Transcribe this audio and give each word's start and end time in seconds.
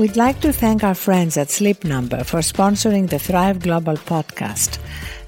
We'd 0.00 0.16
like 0.16 0.40
to 0.40 0.50
thank 0.50 0.82
our 0.82 0.94
friends 0.94 1.36
at 1.36 1.50
Sleep 1.50 1.84
Number 1.84 2.24
for 2.24 2.40
sponsoring 2.40 3.10
the 3.10 3.18
Thrive 3.18 3.60
Global 3.60 3.96
podcast. 3.96 4.78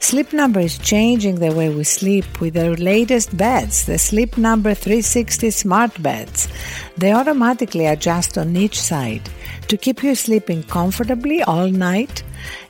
Sleep 0.01 0.33
Number 0.33 0.61
is 0.61 0.79
changing 0.79 1.41
the 1.41 1.53
way 1.53 1.69
we 1.69 1.85
sleep 1.85 2.41
with 2.41 2.55
their 2.55 2.75
latest 2.77 3.37
beds, 3.37 3.85
the 3.85 3.99
Sleep 3.99 4.39
Number 4.39 4.73
360 4.73 5.51
smart 5.51 6.03
beds. 6.03 6.49
They 6.97 7.13
automatically 7.13 7.85
adjust 7.85 8.39
on 8.39 8.57
each 8.57 8.81
side 8.81 9.29
to 9.69 9.77
keep 9.77 10.03
you 10.03 10.15
sleeping 10.15 10.63
comfortably 10.63 11.43
all 11.43 11.69
night. 11.69 12.23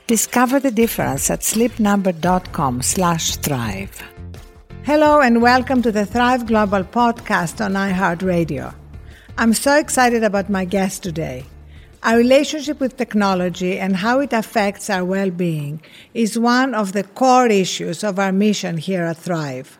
Discover 0.05 0.59
the 0.59 0.71
difference 0.71 1.31
at 1.31 1.39
sleepnumber.com/thrive. 1.39 4.03
Hello 4.83 5.21
and 5.21 5.41
welcome 5.41 5.81
to 5.81 5.93
the 5.93 6.05
Thrive 6.05 6.47
Global 6.47 6.83
podcast 6.83 7.63
on 7.63 7.75
iHeartRadio. 7.75 8.73
I'm 9.37 9.53
so 9.53 9.77
excited 9.77 10.25
about 10.25 10.49
my 10.49 10.65
guest 10.65 11.01
today. 11.01 11.45
Our 12.03 12.17
relationship 12.17 12.81
with 12.81 12.97
technology 12.97 13.79
and 13.79 13.95
how 13.95 14.19
it 14.19 14.33
affects 14.33 14.89
our 14.89 15.05
well 15.05 15.29
being 15.29 15.81
is 16.13 16.37
one 16.37 16.75
of 16.75 16.91
the 16.91 17.05
core 17.05 17.47
issues 17.47 18.03
of 18.03 18.19
our 18.19 18.33
mission 18.33 18.75
here 18.75 19.03
at 19.03 19.15
Thrive. 19.15 19.79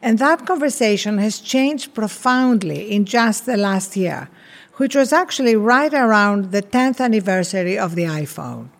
And 0.00 0.18
that 0.18 0.46
conversation 0.46 1.18
has 1.18 1.38
changed 1.38 1.92
profoundly 1.92 2.90
in 2.90 3.04
just 3.04 3.44
the 3.44 3.58
last 3.58 3.94
year, 3.94 4.30
which 4.76 4.96
was 4.96 5.12
actually 5.12 5.54
right 5.54 5.92
around 5.92 6.50
the 6.50 6.62
10th 6.62 6.98
anniversary 6.98 7.78
of 7.78 7.94
the 7.94 8.04
iPhone. 8.04 8.70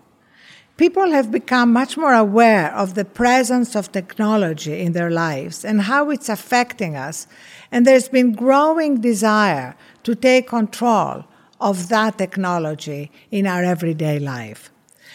People 0.79 1.11
have 1.11 1.31
become 1.31 1.75
much 1.75 1.99
more 1.99 2.15
aware 2.15 2.75
of 2.75 2.95
the 2.95 3.05
presence 3.05 3.77
of 3.77 3.93
technology 3.93 4.81
in 4.81 4.93
their 4.93 5.11
lives 5.11 5.67
and 5.67 5.83
how 5.83 6.09
it's 6.09 6.31
affecting 6.31 6.97
us, 6.97 7.27
and 7.71 7.87
there's 7.87 8.09
been 8.09 8.33
growing 8.33 9.03
desire 9.03 9.77
to 10.05 10.15
take 10.15 10.49
control 10.49 11.27
of 11.61 11.89
that 11.89 12.19
technology 12.19 13.11
in 13.31 13.47
our 13.47 13.63
everyday 13.63 14.19
life. 14.19 14.71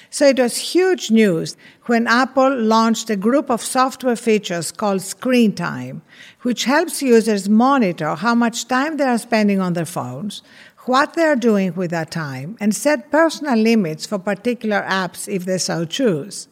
So 0.10 0.28
it 0.28 0.40
was 0.40 0.58
huge 0.58 1.12
news 1.12 1.58
when 1.88 2.08
Apple 2.08 2.56
launched 2.56 3.10
a 3.10 3.16
group 3.16 3.50
of 3.50 3.62
software 3.62 4.16
features 4.16 4.72
called 4.72 5.02
Screen 5.02 5.54
Time, 5.54 6.04
which 6.44 6.66
helps 6.66 7.02
users 7.02 7.50
monitor 7.50 8.16
how 8.16 8.34
much 8.34 8.68
time 8.68 8.98
they 8.98 9.04
are 9.04 9.18
spending 9.18 9.60
on 9.60 9.74
their 9.74 9.86
phones, 9.86 10.42
what 10.86 11.16
they 11.16 11.24
are 11.24 11.36
doing 11.36 11.74
with 11.74 11.92
that 11.92 12.12
time, 12.12 12.56
and 12.60 12.76
set 12.76 13.12
personal 13.12 13.58
limits 13.58 14.06
for 14.06 14.20
particular 14.20 14.86
apps 14.88 15.28
if 15.28 15.46
they 15.46 15.58
so 15.58 15.84
choose. 15.84 16.48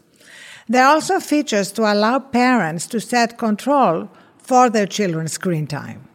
There 0.68 0.84
are 0.84 0.96
also 0.96 1.20
features 1.20 1.72
to 1.74 1.84
allow 1.84 2.20
parents 2.20 2.88
to 2.88 3.00
set 3.00 3.38
control 3.38 4.10
for 4.38 4.70
their 4.70 4.88
children's 4.88 5.34
screen 5.34 5.68
time. 5.68 6.08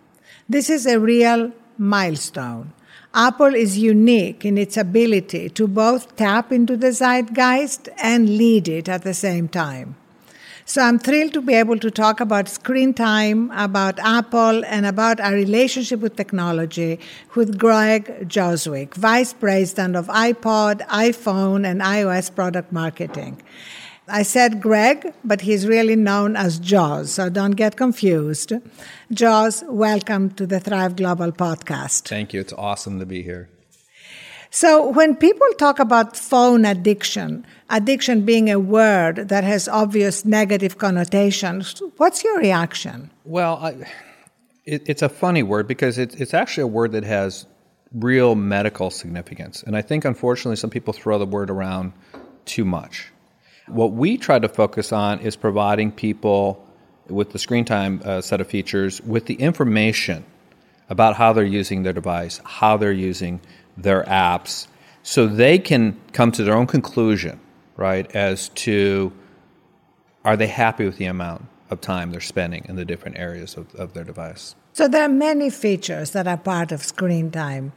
This 0.48 0.68
is 0.68 0.86
a 0.86 0.98
real 0.98 1.52
milestone. 1.76 2.72
Apple 3.19 3.52
is 3.52 3.77
unique 3.77 4.44
in 4.44 4.56
its 4.56 4.77
ability 4.77 5.48
to 5.48 5.66
both 5.66 6.14
tap 6.14 6.52
into 6.52 6.77
the 6.77 6.92
zeitgeist 6.92 7.88
and 8.00 8.38
lead 8.38 8.69
it 8.69 8.88
at 8.88 9.02
the 9.02 9.12
same 9.12 9.48
time. 9.48 9.97
So 10.64 10.83
I'm 10.83 11.00
thrilled 11.00 11.33
to 11.33 11.41
be 11.41 11.55
able 11.55 11.80
to 11.80 11.91
talk 11.91 12.20
about 12.20 12.48
screen 12.48 12.94
time, 12.94 13.50
about 13.50 13.98
Apple, 13.98 14.64
and 14.66 14.86
about 14.86 15.19
our 15.19 15.33
relationship 15.33 15.98
with 15.98 16.14
technology 16.14 17.00
with 17.34 17.58
Greg 17.58 18.28
Joswiak, 18.28 18.94
Vice 18.94 19.32
President 19.32 19.97
of 19.97 20.06
iPod, 20.06 20.86
iPhone, 20.86 21.66
and 21.66 21.80
iOS 21.80 22.32
product 22.32 22.70
marketing. 22.70 23.42
I 24.10 24.22
said 24.22 24.62
Greg, 24.62 25.12
but 25.22 25.42
he's 25.42 25.66
really 25.66 25.96
known 25.96 26.34
as 26.34 26.58
Joz, 26.58 27.08
so 27.08 27.28
don't 27.28 27.52
get 27.52 27.76
confused. 27.76 28.52
Joz, 29.12 29.62
welcome 29.68 30.30
to 30.30 30.46
the 30.46 30.60
Thrive 30.60 30.96
Global 30.96 31.30
podcast. 31.30 32.08
Thank 32.08 32.32
you. 32.32 32.40
It's 32.40 32.54
awesome 32.54 32.98
to 33.00 33.06
be 33.06 33.22
here. 33.22 33.50
So, 34.50 34.88
when 34.88 35.14
people 35.14 35.46
talk 35.58 35.78
about 35.78 36.16
phone 36.16 36.64
addiction, 36.64 37.44
addiction 37.68 38.24
being 38.24 38.50
a 38.50 38.58
word 38.58 39.28
that 39.28 39.44
has 39.44 39.68
obvious 39.68 40.24
negative 40.24 40.78
connotations, 40.78 41.82
what's 41.98 42.24
your 42.24 42.38
reaction? 42.38 43.10
Well, 43.24 43.58
I, 43.60 43.86
it, 44.64 44.88
it's 44.88 45.02
a 45.02 45.10
funny 45.10 45.42
word 45.42 45.68
because 45.68 45.98
it, 45.98 46.18
it's 46.18 46.32
actually 46.32 46.62
a 46.62 46.68
word 46.68 46.92
that 46.92 47.04
has 47.04 47.44
real 47.92 48.34
medical 48.34 48.91
significance. 48.91 49.62
And 49.62 49.76
I 49.76 49.82
think, 49.82 50.06
unfortunately, 50.06 50.56
some 50.56 50.70
people 50.70 50.94
throw 50.94 51.18
the 51.18 51.26
word 51.26 51.50
around 51.50 51.92
too 52.47 52.64
much. 52.64 53.12
What 53.68 53.92
we 53.92 54.16
try 54.16 54.38
to 54.38 54.48
focus 54.48 54.92
on 54.92 55.20
is 55.20 55.36
providing 55.36 55.92
people 55.92 56.64
with 57.08 57.32
the 57.32 57.38
screen 57.38 57.64
time 57.64 58.02
uh, 58.04 58.20
set 58.20 58.40
of 58.40 58.46
features 58.46 59.00
with 59.02 59.26
the 59.26 59.34
information 59.34 60.24
about 60.88 61.16
how 61.16 61.32
they're 61.32 61.44
using 61.44 61.82
their 61.82 61.92
device, 61.92 62.40
how 62.44 62.76
they're 62.76 62.92
using 62.92 63.40
their 63.76 64.02
apps, 64.04 64.66
so 65.02 65.26
they 65.26 65.58
can 65.58 65.98
come 66.12 66.32
to 66.32 66.44
their 66.44 66.54
own 66.54 66.66
conclusion, 66.66 67.40
right, 67.76 68.14
as 68.14 68.48
to 68.50 69.12
are 70.24 70.36
they 70.36 70.46
happy 70.46 70.84
with 70.84 70.96
the 70.96 71.06
amount 71.06 71.46
of 71.70 71.80
time 71.80 72.10
they're 72.10 72.20
spending 72.20 72.64
in 72.68 72.76
the 72.76 72.84
different 72.84 73.18
areas 73.18 73.56
of, 73.56 73.74
of 73.74 73.92
their 73.92 74.04
device. 74.04 74.54
So 74.72 74.88
there 74.88 75.02
are 75.02 75.08
many 75.08 75.50
features 75.50 76.10
that 76.12 76.26
are 76.26 76.36
part 76.36 76.72
of 76.72 76.84
screen 76.84 77.30
time. 77.30 77.72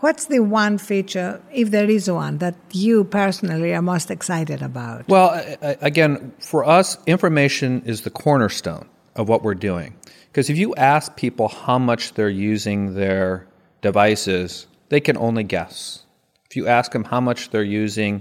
What's 0.00 0.26
the 0.26 0.40
one 0.40 0.76
feature, 0.76 1.40
if 1.50 1.70
there 1.70 1.88
is 1.88 2.10
one, 2.10 2.38
that 2.38 2.54
you 2.72 3.04
personally 3.04 3.72
are 3.72 3.80
most 3.80 4.10
excited 4.10 4.60
about? 4.60 5.08
Well, 5.08 5.42
again, 5.80 6.34
for 6.38 6.66
us, 6.66 6.98
information 7.06 7.82
is 7.86 8.02
the 8.02 8.10
cornerstone 8.10 8.88
of 9.14 9.28
what 9.28 9.42
we're 9.42 9.54
doing. 9.54 9.96
Because 10.26 10.50
if 10.50 10.58
you 10.58 10.74
ask 10.74 11.16
people 11.16 11.48
how 11.48 11.78
much 11.78 12.12
they're 12.12 12.28
using 12.28 12.94
their 12.94 13.46
devices, 13.80 14.66
they 14.90 15.00
can 15.00 15.16
only 15.16 15.44
guess. 15.44 16.02
If 16.50 16.56
you 16.56 16.66
ask 16.66 16.92
them 16.92 17.04
how 17.04 17.20
much 17.20 17.48
they're 17.48 17.62
using 17.62 18.20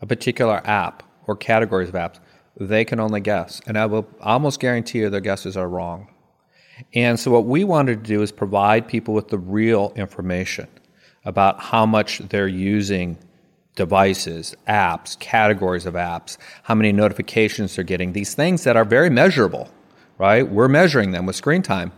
a 0.00 0.06
particular 0.06 0.62
app 0.64 1.02
or 1.26 1.36
categories 1.36 1.90
of 1.90 1.96
apps, 1.96 2.18
they 2.58 2.84
can 2.86 2.98
only 2.98 3.20
guess. 3.20 3.60
And 3.66 3.76
I 3.76 3.84
will 3.84 4.08
almost 4.22 4.58
guarantee 4.58 5.00
you 5.00 5.10
their 5.10 5.20
guesses 5.20 5.54
are 5.54 5.68
wrong. 5.68 6.08
And 6.94 7.20
so, 7.20 7.30
what 7.30 7.44
we 7.44 7.62
wanted 7.62 8.02
to 8.02 8.08
do 8.08 8.22
is 8.22 8.32
provide 8.32 8.88
people 8.88 9.12
with 9.12 9.28
the 9.28 9.36
real 9.36 9.92
information 9.96 10.66
about 11.24 11.60
how 11.60 11.86
much 11.86 12.18
they're 12.18 12.48
using 12.48 13.18
devices, 13.76 14.54
apps, 14.68 15.18
categories 15.18 15.86
of 15.86 15.94
apps, 15.94 16.36
how 16.64 16.74
many 16.74 16.92
notifications 16.92 17.76
they're 17.76 17.84
getting, 17.84 18.12
these 18.12 18.34
things 18.34 18.64
that 18.64 18.76
are 18.76 18.84
very 18.84 19.10
measurable, 19.10 19.70
right? 20.18 20.48
We're 20.48 20.68
measuring 20.68 21.12
them 21.12 21.26
with 21.26 21.36
screen 21.36 21.62
time. 21.62 21.92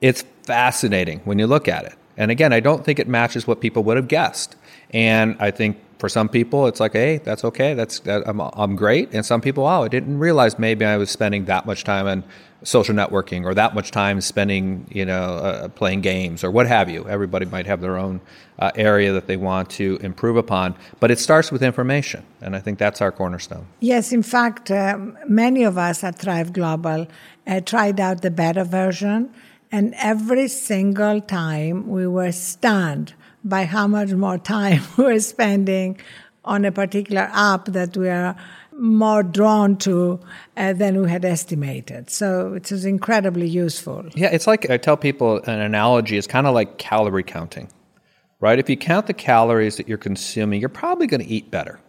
It's 0.00 0.22
fascinating 0.42 1.20
when 1.20 1.38
you 1.38 1.46
look 1.46 1.68
at 1.68 1.84
it. 1.84 1.94
And 2.16 2.30
again, 2.30 2.52
I 2.52 2.60
don't 2.60 2.84
think 2.84 2.98
it 2.98 3.08
matches 3.08 3.46
what 3.46 3.60
people 3.60 3.82
would 3.84 3.96
have 3.96 4.08
guessed. 4.08 4.56
And 4.96 5.36
I 5.40 5.50
think 5.50 5.76
for 5.98 6.08
some 6.08 6.26
people, 6.26 6.66
it's 6.66 6.80
like, 6.80 6.94
hey, 6.94 7.18
that's 7.18 7.44
okay. 7.44 7.74
That's 7.74 8.00
that, 8.00 8.26
I'm, 8.26 8.40
I'm 8.40 8.76
great. 8.76 9.12
And 9.12 9.26
some 9.26 9.42
people, 9.42 9.64
wow, 9.64 9.82
I 9.82 9.88
didn't 9.88 10.18
realize 10.18 10.58
maybe 10.58 10.86
I 10.86 10.96
was 10.96 11.10
spending 11.10 11.44
that 11.44 11.66
much 11.66 11.84
time 11.84 12.06
on 12.06 12.24
social 12.62 12.94
networking 12.94 13.44
or 13.44 13.52
that 13.52 13.74
much 13.74 13.90
time 13.90 14.22
spending, 14.22 14.86
you 14.90 15.04
know, 15.04 15.36
uh, 15.36 15.68
playing 15.68 16.00
games 16.00 16.42
or 16.42 16.50
what 16.50 16.66
have 16.66 16.88
you. 16.88 17.06
Everybody 17.06 17.44
might 17.44 17.66
have 17.66 17.82
their 17.82 17.98
own 17.98 18.22
uh, 18.58 18.72
area 18.74 19.12
that 19.12 19.26
they 19.26 19.36
want 19.36 19.68
to 19.72 19.98
improve 20.00 20.38
upon, 20.38 20.74
but 20.98 21.10
it 21.10 21.18
starts 21.18 21.52
with 21.52 21.62
information, 21.62 22.24
and 22.40 22.56
I 22.56 22.60
think 22.60 22.78
that's 22.78 23.02
our 23.02 23.12
cornerstone. 23.12 23.66
Yes, 23.80 24.12
in 24.12 24.22
fact, 24.22 24.70
um, 24.70 25.18
many 25.28 25.62
of 25.62 25.76
us 25.76 26.02
at 26.02 26.18
Thrive 26.18 26.54
Global 26.54 27.06
uh, 27.46 27.60
tried 27.60 28.00
out 28.00 28.22
the 28.22 28.30
beta 28.30 28.64
version, 28.64 29.30
and 29.70 29.94
every 29.98 30.48
single 30.48 31.20
time 31.20 31.86
we 31.86 32.06
were 32.06 32.32
stunned 32.32 33.12
by 33.48 33.64
how 33.64 33.86
much 33.86 34.10
more 34.12 34.38
time 34.38 34.82
we're 34.96 35.20
spending 35.20 35.98
on 36.44 36.64
a 36.64 36.72
particular 36.72 37.28
app 37.32 37.66
that 37.66 37.96
we 37.96 38.08
are 38.08 38.36
more 38.78 39.22
drawn 39.22 39.76
to 39.76 40.20
uh, 40.56 40.72
than 40.72 41.00
we 41.00 41.10
had 41.10 41.24
estimated. 41.24 42.10
So 42.10 42.54
it 42.54 42.70
is 42.70 42.84
incredibly 42.84 43.48
useful. 43.48 44.06
Yeah, 44.14 44.28
it's 44.28 44.46
like 44.46 44.68
I 44.70 44.76
tell 44.76 44.96
people 44.96 45.38
an 45.44 45.60
analogy 45.60 46.16
is 46.16 46.26
kind 46.26 46.46
of 46.46 46.54
like 46.54 46.78
calorie 46.78 47.22
counting, 47.22 47.68
right? 48.40 48.58
If 48.58 48.68
you 48.68 48.76
count 48.76 49.06
the 49.06 49.14
calories 49.14 49.76
that 49.76 49.88
you're 49.88 49.98
consuming, 49.98 50.60
you're 50.60 50.68
probably 50.68 51.06
going 51.06 51.22
to 51.22 51.26
eat 51.26 51.50
better, 51.50 51.80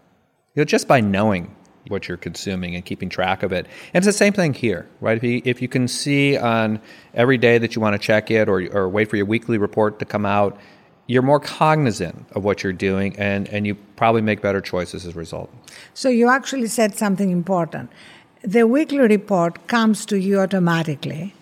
you 0.56 0.62
know, 0.62 0.66
just 0.66 0.88
by 0.88 1.02
knowing 1.02 1.54
what 1.90 2.08
you're 2.08 2.18
consuming 2.18 2.76
and 2.76 2.84
keeping 2.84 3.10
track 3.10 3.44
of 3.44 3.52
it. 3.52 3.66
And 3.94 4.04
it's 4.04 4.06
the 4.06 4.18
same 4.18 4.34
thing 4.34 4.54
here, 4.54 4.88
right? 5.00 5.18
If 5.18 5.24
you, 5.24 5.42
if 5.46 5.62
you 5.62 5.68
can 5.68 5.88
see 5.88 6.38
on 6.38 6.82
every 7.14 7.38
day 7.38 7.58
that 7.58 7.76
you 7.76 7.82
want 7.82 7.94
to 7.94 8.00
check 8.00 8.30
it 8.32 8.50
or, 8.50 8.68
or 8.76 8.90
wait 8.90 9.10
for 9.10 9.16
your 9.16 9.26
weekly 9.26 9.58
report 9.58 10.00
to 10.00 10.06
come 10.06 10.26
out, 10.26 10.58
you're 11.08 11.24
more 11.24 11.40
cognizant 11.40 12.26
of 12.32 12.44
what 12.44 12.64
you're 12.64 12.74
doing 12.74 13.18
and, 13.18 13.48
and 13.50 13.66
you 13.66 13.76
probably 13.96 14.22
make 14.22 14.42
better 14.42 14.62
choices 14.62 15.06
as 15.06 15.16
a 15.16 15.18
result. 15.18 15.50
So 15.94 16.10
you 16.10 16.30
actually 16.30 16.68
said 16.68 16.96
something 16.96 17.32
important. 17.32 17.90
The 18.44 18.68
weekly 18.68 19.00
report 19.00 19.68
comes 19.68 20.06
to 20.08 20.20
you 20.20 20.40
automatically. 20.40 21.34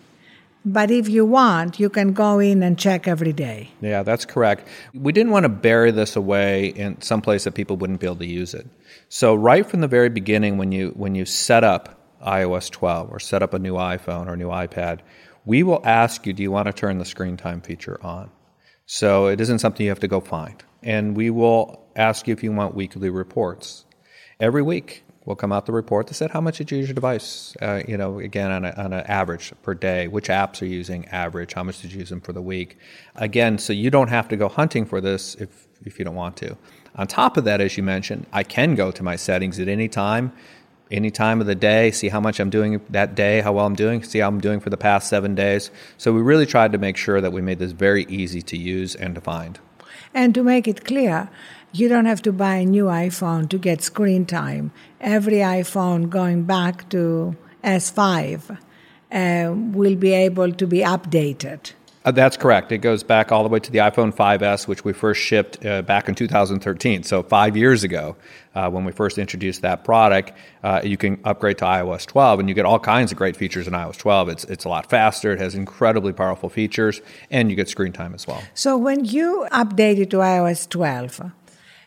But 0.67 0.89
if 0.89 1.07
you 1.07 1.25
want, 1.25 1.79
you 1.79 1.89
can 1.89 2.13
go 2.13 2.39
in 2.39 2.63
and 2.63 2.77
check 2.79 3.07
every 3.07 3.33
day. 3.33 3.69
Yeah, 3.81 4.01
that's 4.01 4.25
correct. 4.25 4.67
We 4.95 5.11
didn't 5.11 5.31
want 5.31 5.43
to 5.43 5.49
bury 5.49 5.91
this 5.91 6.15
away 6.15 6.67
in 6.69 6.99
some 7.01 7.21
place 7.21 7.43
that 7.43 7.53
people 7.53 7.77
wouldn't 7.77 7.99
be 7.99 8.07
able 8.07 8.15
to 8.17 8.25
use 8.25 8.55
it. 8.55 8.65
So 9.09 9.35
right 9.35 9.63
from 9.63 9.81
the 9.81 9.87
very 9.87 10.09
beginning 10.09 10.57
when 10.57 10.71
you 10.71 10.89
when 10.95 11.13
you 11.13 11.25
set 11.25 11.63
up 11.63 12.01
iOS 12.25 12.71
12 12.71 13.11
or 13.11 13.19
set 13.19 13.43
up 13.43 13.53
a 13.53 13.59
new 13.59 13.75
iPhone 13.75 14.25
or 14.25 14.33
a 14.33 14.37
new 14.37 14.49
iPad, 14.49 15.01
we 15.45 15.61
will 15.61 15.81
ask 15.83 16.25
you, 16.25 16.33
do 16.33 16.41
you 16.41 16.51
want 16.51 16.65
to 16.65 16.73
turn 16.73 16.97
the 16.97 17.05
screen 17.05 17.37
time 17.37 17.61
feature 17.61 17.99
on? 18.03 18.31
So 18.85 19.27
it 19.27 19.41
isn't 19.41 19.59
something 19.59 19.83
you 19.83 19.91
have 19.91 19.99
to 20.01 20.07
go 20.07 20.19
find. 20.19 20.63
and 20.83 21.17
we 21.17 21.31
will 21.31 21.83
ask 21.95 22.27
you 22.27 22.33
if 22.33 22.43
you 22.43 22.51
want 22.51 22.75
weekly 22.75 23.09
reports. 23.09 23.85
Every 24.39 24.61
week, 24.61 25.03
we'll 25.25 25.35
come 25.35 25.51
out 25.51 25.65
the 25.65 25.71
report 25.71 26.05
that 26.07 26.13
said 26.13 26.29
how 26.31 26.41
much 26.41 26.59
did 26.59 26.69
you 26.69 26.77
use 26.77 26.87
your 26.87 26.93
device? 26.93 27.55
Uh, 27.61 27.81
you 27.87 27.97
know 27.97 28.19
again 28.19 28.51
on, 28.51 28.63
a, 28.65 28.71
on 28.77 28.93
an 28.93 29.03
average 29.07 29.51
per 29.63 29.73
day 29.73 30.07
which 30.07 30.27
apps 30.27 30.61
are 30.61 30.67
using 30.67 31.05
average? 31.07 31.53
How 31.53 31.63
much 31.63 31.81
did 31.81 31.91
you 31.91 31.99
use 31.99 32.09
them 32.09 32.21
for 32.21 32.33
the 32.33 32.41
week? 32.41 32.77
Again 33.15 33.57
so 33.57 33.73
you 33.73 33.89
don't 33.89 34.09
have 34.09 34.27
to 34.29 34.37
go 34.37 34.47
hunting 34.47 34.85
for 34.85 35.01
this 35.01 35.35
if, 35.35 35.67
if 35.83 35.97
you 35.97 36.05
don't 36.05 36.15
want 36.15 36.37
to. 36.37 36.55
On 36.95 37.07
top 37.07 37.37
of 37.37 37.43
that 37.45 37.59
as 37.61 37.75
you 37.77 37.83
mentioned 37.83 38.27
i 38.31 38.43
can 38.43 38.75
go 38.75 38.91
to 38.91 39.01
my 39.03 39.15
settings 39.15 39.59
at 39.59 39.67
any 39.67 39.87
time 39.89 40.31
any 40.91 41.09
time 41.09 41.41
of 41.41 41.47
the 41.47 41.55
day 41.55 41.91
see 41.91 42.09
how 42.09 42.19
much 42.19 42.39
i'm 42.39 42.49
doing 42.49 42.81
that 42.89 43.15
day 43.15 43.41
how 43.41 43.51
well 43.53 43.65
i'm 43.65 43.75
doing 43.75 44.03
see 44.03 44.19
how 44.19 44.27
i'm 44.27 44.39
doing 44.39 44.59
for 44.59 44.69
the 44.69 44.77
past 44.77 45.09
seven 45.09 45.35
days 45.35 45.71
so 45.97 46.13
we 46.13 46.21
really 46.21 46.45
tried 46.45 46.71
to 46.71 46.77
make 46.77 46.97
sure 46.97 47.21
that 47.21 47.31
we 47.31 47.41
made 47.41 47.59
this 47.59 47.71
very 47.71 48.05
easy 48.05 48.41
to 48.41 48.57
use 48.57 48.95
and 48.95 49.15
to 49.15 49.21
find 49.21 49.59
and 50.13 50.33
to 50.35 50.43
make 50.43 50.67
it 50.67 50.85
clear 50.85 51.29
you 51.75 51.89
don't 51.89 52.05
have 52.05 52.21
to 52.21 52.31
buy 52.31 52.55
a 52.55 52.65
new 52.65 52.85
iPhone 52.85 53.49
to 53.49 53.57
get 53.57 53.81
screen 53.81 54.25
time. 54.25 54.71
Every 55.01 55.39
iPhone 55.39 56.09
going 56.09 56.43
back 56.43 56.87
to 56.91 57.35
S5 57.65 58.57
uh, 59.11 59.53
will 59.53 59.95
be 59.95 60.13
able 60.13 60.53
to 60.53 60.65
be 60.65 60.79
updated. 60.79 61.73
Uh, 62.05 62.11
that's 62.11 62.37
correct. 62.37 62.71
It 62.71 62.77
goes 62.77 63.01
back 63.01 63.31
all 63.31 63.41
the 63.41 63.49
way 63.49 63.59
to 63.59 63.71
the 63.71 63.79
iPhone 63.79 64.13
5S, 64.13 64.67
which 64.67 64.85
we 64.85 64.93
first 64.93 65.19
shipped 65.19 65.65
uh, 65.65 65.81
back 65.81 66.07
in 66.07 66.13
2013. 66.13 67.01
So, 67.01 67.23
five 67.23 67.57
years 67.57 67.83
ago, 67.83 68.15
uh, 68.53 68.69
when 68.69 68.85
we 68.85 68.91
first 68.91 69.17
introduced 69.17 69.63
that 69.63 69.83
product, 69.83 70.31
uh, 70.63 70.81
you 70.83 70.97
can 70.97 71.19
upgrade 71.23 71.57
to 71.57 71.65
iOS 71.65 72.05
12, 72.05 72.41
and 72.41 72.47
you 72.47 72.53
get 72.53 72.65
all 72.65 72.79
kinds 72.79 73.11
of 73.11 73.17
great 73.17 73.35
features 73.35 73.67
in 73.67 73.73
iOS 73.73 73.97
12. 73.97 74.29
It's, 74.29 74.43
it's 74.45 74.65
a 74.65 74.69
lot 74.69 74.87
faster, 74.87 75.31
it 75.31 75.39
has 75.39 75.55
incredibly 75.55 76.13
powerful 76.13 76.47
features, 76.47 77.01
and 77.31 77.49
you 77.49 77.55
get 77.55 77.67
screen 77.69 77.91
time 77.91 78.13
as 78.13 78.27
well. 78.27 78.43
So, 78.53 78.77
when 78.77 79.03
you 79.05 79.47
updated 79.51 80.11
to 80.11 80.17
iOS 80.17 80.69
12, 80.69 81.31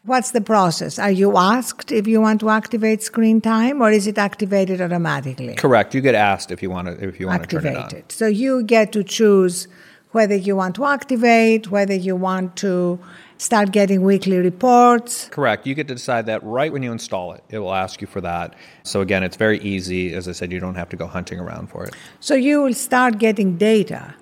What's 0.05 0.31
the 0.31 0.41
process? 0.41 0.99
Are 0.99 1.11
you 1.11 1.37
asked 1.37 1.93
if 1.93 2.07
you 2.07 2.21
want 2.23 2.41
to 2.41 2.49
activate 2.49 3.03
screen 3.03 3.43
time, 3.43 3.83
or 3.83 3.91
is 3.91 4.07
it 4.07 4.17
activated 4.17 4.81
automatically? 4.81 5.55
Correct. 5.55 5.95
You 5.95 6.01
get 6.01 6.15
asked 6.15 6.51
if 6.51 6.63
you 6.63 6.71
want 6.71 6.87
to 6.89 7.09
if 7.09 7.21
you 7.21 7.27
want 7.27 7.43
activate 7.43 7.75
to 7.75 7.83
turn 7.83 7.91
it 7.91 7.95
on. 7.95 8.03
So 8.09 8.27
you 8.27 8.63
get 8.63 8.93
to 8.93 9.05
choose 9.05 9.69
whether 10.13 10.35
you 10.35 10.57
want 10.57 10.75
to 10.77 10.85
activate, 10.85 11.71
whether 11.71 11.95
you 11.95 12.17
want 12.17 12.57
to 12.57 12.99
start 13.37 13.71
getting 13.71 14.03
weekly 14.03 14.39
reports. 14.39 15.29
Correct. 15.29 15.67
You 15.67 15.75
get 15.75 15.89
to 15.89 15.95
decide 15.95 16.27
that 16.27 16.43
right 16.43 16.73
when 16.73 16.83
you 16.83 16.91
install 16.91 17.33
it. 17.33 17.45
It 17.49 17.59
will 17.59 17.75
ask 17.75 18.01
you 18.01 18.07
for 18.07 18.21
that. 18.21 18.55
So 18.83 19.01
again, 19.01 19.23
it's 19.23 19.37
very 19.37 19.61
easy. 19.61 20.13
As 20.15 20.27
I 20.29 20.33
said, 20.33 20.51
you 20.51 20.61
don't 20.61 20.75
have 20.75 20.89
to 20.91 20.97
go 20.97 21.07
hunting 21.07 21.39
around 21.39 21.69
for 21.69 21.85
it. 21.85 21.95
So 22.21 22.35
you 22.35 22.63
will 22.63 22.75
start 22.75 23.19
getting 23.19 23.57
data 23.57 24.15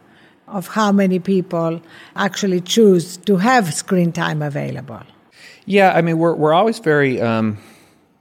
of 0.49 0.69
how 0.69 0.93
many 0.93 1.19
people 1.19 1.81
actually 2.15 2.61
choose 2.61 3.17
to 3.17 3.37
have 3.37 3.73
screen 3.75 4.13
time 4.13 4.43
available. 4.43 5.03
Yeah, 5.65 5.93
I 5.93 6.03
mean, 6.03 6.19
we're, 6.19 6.35
we're 6.35 6.55
always 6.55 6.79
very 6.79 7.21
um, 7.21 7.59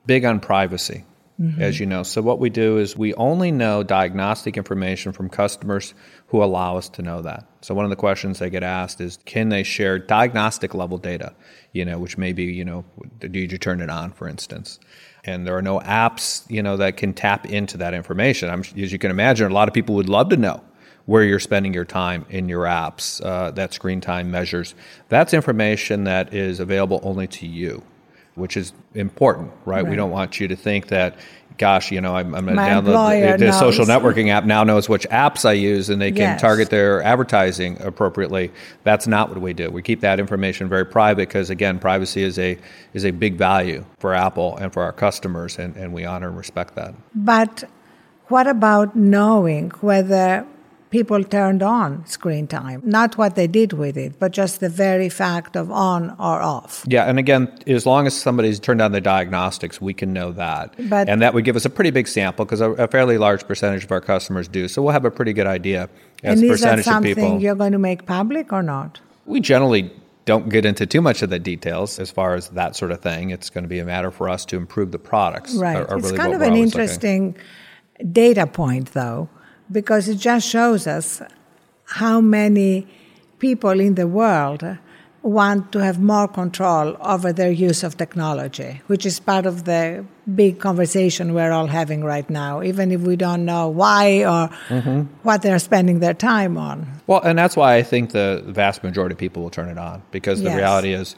big 0.08 0.26
on 0.26 0.40
privacy, 0.40 1.06
mm-hmm. 1.40 1.62
as 1.62 1.80
you 1.80 1.86
know. 1.86 2.02
So, 2.02 2.24
what 2.24 2.40
we 2.40 2.50
do 2.50 2.80
is 2.80 2.98
we 2.98 3.14
only 3.14 3.52
know 3.52 3.84
diagnostic 3.84 4.58
information 4.58 5.12
from 5.12 5.30
customers 5.30 5.94
who 6.28 6.44
allow 6.44 6.78
us 6.78 6.90
to 6.90 7.02
know 7.02 7.22
that. 7.22 7.48
So, 7.62 7.74
one 7.74 7.86
of 7.86 7.90
the 7.90 7.96
questions 7.96 8.40
they 8.40 8.50
get 8.50 8.64
asked 8.64 9.00
is 9.00 9.20
can 9.26 9.50
they 9.50 9.64
share 9.64 10.00
diagnostic 10.00 10.74
level 10.74 10.98
data, 10.98 11.34
you 11.72 11.86
know, 11.86 12.00
which 12.00 12.18
may 12.18 12.34
be, 12.34 12.46
you 12.46 12.66
know, 12.66 12.86
did 13.20 13.52
you 13.52 13.58
turn 13.58 13.82
it 13.82 13.90
on, 13.90 14.12
for 14.12 14.28
instance? 14.28 14.80
And 15.24 15.46
there 15.46 15.58
are 15.58 15.62
no 15.62 15.80
apps, 15.80 16.50
you 16.50 16.62
know, 16.62 16.78
that 16.78 16.98
can 16.98 17.14
tap 17.14 17.46
into 17.48 17.78
that 17.78 17.94
information. 17.94 18.50
I'm, 18.50 18.60
as 18.60 18.92
you 18.92 19.00
can 19.00 19.12
imagine, 19.12 19.50
a 19.50 19.54
lot 19.54 19.68
of 19.68 19.74
people 19.74 19.96
would 19.96 20.10
love 20.10 20.30
to 20.30 20.38
know 20.38 20.62
where 21.06 21.24
you're 21.24 21.40
spending 21.40 21.74
your 21.74 21.86
time 21.86 22.26
in 22.30 22.50
your 22.50 22.64
apps, 22.64 23.24
uh, 23.24 23.52
that 23.52 23.74
screen 23.74 24.02
time 24.02 24.32
measures. 24.32 24.76
That's 25.10 25.34
information 25.34 26.04
that 26.06 26.34
is 26.34 26.60
available 26.60 27.00
only 27.04 27.28
to 27.28 27.48
you, 27.48 27.84
which 28.34 28.58
is 28.58 28.74
important, 28.96 29.52
right? 29.66 29.84
right. 29.84 29.88
We 29.88 29.96
don't 29.96 30.12
want 30.12 30.40
you 30.40 30.48
to 30.48 30.56
think 30.56 30.88
that, 30.88 31.18
gosh, 31.58 31.92
you 31.92 32.02
know, 32.02 32.16
I'm, 32.16 32.34
I'm 32.36 32.46
going 32.46 32.58
to 32.58 32.62
download 32.62 33.38
the, 33.40 33.46
the 33.46 33.52
social 33.52 33.86
networking 33.86 34.30
app 34.30 34.46
now 34.46 34.64
knows 34.64 34.90
which 34.90 35.08
apps 35.10 35.46
I 35.46 35.54
use 35.54 35.90
and 35.90 36.02
they 36.02 36.12
can 36.12 36.22
yes. 36.22 36.42
target 36.42 36.70
their 36.70 37.02
advertising 37.02 37.82
appropriately. 37.82 38.52
That's 38.84 39.08
not 39.08 39.30
what 39.30 39.40
we 39.40 39.54
do. 39.54 39.70
We 39.70 39.82
keep 39.82 40.02
that 40.02 40.20
information 40.20 40.70
very 40.70 40.86
private 40.86 41.28
because, 41.30 41.50
again, 41.50 41.80
privacy 41.80 42.24
is 42.24 42.38
a 42.40 42.58
is 42.94 43.06
a 43.06 43.12
big 43.12 43.36
value 43.36 43.86
for 44.00 44.14
Apple 44.14 44.58
and 44.58 44.72
for 44.72 44.84
our 44.84 44.94
customers, 44.94 45.58
and, 45.58 45.76
and 45.76 45.94
we 45.94 46.06
honor 46.06 46.28
and 46.28 46.38
respect 46.38 46.76
that. 46.76 46.94
But 47.14 47.64
what 48.28 48.48
about 48.48 48.96
knowing 48.96 49.70
whether 49.82 50.46
people 50.96 51.26
turned 51.26 51.62
on 51.62 52.06
screen 52.06 52.48
time. 52.48 52.82
Not 52.86 53.18
what 53.18 53.36
they 53.36 53.48
did 53.48 53.74
with 53.74 53.98
it, 53.98 54.18
but 54.18 54.32
just 54.32 54.62
the 54.62 54.70
very 54.70 55.10
fact 55.10 55.58
of 55.58 55.70
on 55.70 56.12
or 56.12 56.42
off. 56.42 56.86
Yeah, 56.88 57.04
and 57.10 57.20
again, 57.20 57.52
as 57.68 57.86
long 57.86 58.08
as 58.08 58.16
somebody's 58.16 58.62
turned 58.62 58.82
on 58.82 58.94
the 58.94 59.02
diagnostics, 59.02 59.82
we 59.82 59.94
can 59.94 60.14
know 60.14 60.32
that. 60.32 60.74
But, 60.88 61.10
and 61.10 61.22
that 61.22 61.34
would 61.34 61.44
give 61.44 61.58
us 61.58 61.66
a 61.66 61.70
pretty 61.70 61.92
big 61.92 62.08
sample 62.08 62.46
because 62.46 62.62
a, 62.62 62.72
a, 62.72 62.88
fairly 62.88 63.18
large 63.18 63.46
percentage 63.46 63.84
of 63.84 63.92
our 63.92 64.00
customers 64.00 64.48
do. 64.48 64.70
So 64.70 64.82
we'll 64.82 64.94
have 64.94 65.04
a 65.04 65.12
pretty 65.12 65.34
good 65.34 65.48
idea 65.48 65.90
as 66.24 66.40
and 66.40 66.44
is 66.46 66.50
percentage 66.50 66.86
that 66.86 66.92
something 66.94 67.12
of 67.12 67.18
people. 67.18 67.42
you're 67.42 67.56
going 67.56 67.74
to 67.74 67.84
make 67.90 68.06
public 68.06 68.54
or 68.54 68.64
not? 68.64 69.02
We 69.26 69.42
generally 69.42 69.92
don't 70.24 70.48
get 70.48 70.66
into 70.66 70.86
too 70.86 71.02
much 71.02 71.22
of 71.22 71.30
the 71.30 71.40
details 71.40 72.00
as 72.00 72.10
far 72.10 72.36
as 72.36 72.48
that 72.52 72.78
sort 72.78 72.92
of 72.92 73.02
thing. 73.02 73.32
It's 73.32 73.50
going 73.50 73.66
to 73.66 73.68
be 73.68 73.80
a 73.80 73.86
matter 73.86 74.12
for 74.12 74.30
us 74.30 74.46
to 74.46 74.56
improve 74.56 74.92
the 74.94 75.00
products. 75.00 75.56
Right. 75.56 75.76
Are, 75.76 75.92
are 75.92 75.98
it's 75.98 76.06
really 76.06 76.18
kind 76.18 76.34
of 76.34 76.42
an 76.42 76.56
interesting 76.56 77.34
looking. 77.34 78.14
data 78.14 78.48
point, 78.48 78.94
though 78.94 79.28
because 79.72 80.08
it 80.08 80.16
just 80.16 80.48
shows 80.48 80.88
us 80.88 81.22
how 81.86 82.22
many 82.22 82.88
people 83.40 83.80
in 83.80 83.96
the 83.96 84.08
world 84.08 84.64
want 85.26 85.72
to 85.72 85.80
have 85.80 86.00
more 86.00 86.28
control 86.28 86.96
over 87.02 87.34
their 87.34 87.52
use 87.52 87.84
of 87.84 87.98
technology, 87.98 88.82
which 88.86 89.06
is 89.06 89.20
part 89.20 89.48
of 89.48 89.66
the 89.66 90.06
big 90.36 90.60
conversation 90.60 91.34
we're 91.34 91.52
all 91.52 91.66
having 91.66 92.04
right 92.04 92.30
now, 92.30 92.62
even 92.62 92.92
if 92.92 93.02
we 93.02 93.16
don't 93.16 93.44
know 93.44 93.68
why 93.68 94.24
or 94.24 94.50
mm-hmm. 94.70 95.02
what 95.24 95.42
they're 95.42 95.58
spending 95.58 96.00
their 96.00 96.14
time 96.14 96.58
on. 96.58 96.88
Well, 97.08 97.22
and 97.22 97.38
that's 97.38 97.56
why 97.56 97.76
I 97.76 97.84
think 97.84 98.12
the 98.12 98.44
vast 98.46 98.84
majority 98.84 99.14
of 99.14 99.20
people 99.20 99.42
will 99.42 99.50
turn 99.50 99.70
it 99.70 99.80
on 99.80 100.04
because 100.12 100.40
the 100.44 100.50
yes. 100.50 100.58
reality 100.58 100.94
is 100.94 101.16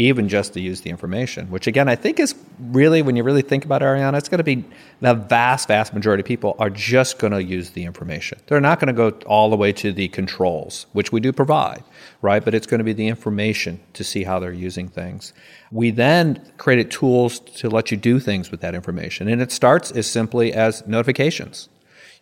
even 0.00 0.30
just 0.30 0.54
to 0.54 0.60
use 0.60 0.80
the 0.80 0.88
information, 0.88 1.50
which 1.50 1.66
again, 1.66 1.86
I 1.86 1.94
think 1.94 2.18
is 2.18 2.34
really, 2.58 3.02
when 3.02 3.16
you 3.16 3.22
really 3.22 3.42
think 3.42 3.66
about 3.66 3.82
Arianna, 3.82 4.16
it's 4.16 4.30
going 4.30 4.38
to 4.38 4.44
be 4.44 4.64
the 5.00 5.12
vast, 5.12 5.68
vast 5.68 5.92
majority 5.92 6.22
of 6.22 6.26
people 6.26 6.56
are 6.58 6.70
just 6.70 7.18
going 7.18 7.34
to 7.34 7.42
use 7.42 7.70
the 7.70 7.84
information. 7.84 8.40
They're 8.46 8.62
not 8.62 8.80
going 8.80 8.94
to 8.94 8.94
go 8.94 9.10
all 9.26 9.50
the 9.50 9.56
way 9.56 9.74
to 9.74 9.92
the 9.92 10.08
controls, 10.08 10.86
which 10.92 11.12
we 11.12 11.20
do 11.20 11.34
provide, 11.34 11.84
right? 12.22 12.42
But 12.42 12.54
it's 12.54 12.66
going 12.66 12.78
to 12.78 12.84
be 12.84 12.94
the 12.94 13.08
information 13.08 13.78
to 13.92 14.02
see 14.02 14.24
how 14.24 14.38
they're 14.38 14.52
using 14.54 14.88
things. 14.88 15.34
We 15.70 15.90
then 15.90 16.50
created 16.56 16.90
tools 16.90 17.38
to 17.38 17.68
let 17.68 17.90
you 17.90 17.98
do 17.98 18.18
things 18.20 18.50
with 18.50 18.62
that 18.62 18.74
information. 18.74 19.28
And 19.28 19.42
it 19.42 19.52
starts 19.52 19.90
as 19.90 20.06
simply 20.06 20.54
as 20.54 20.86
notifications. 20.86 21.68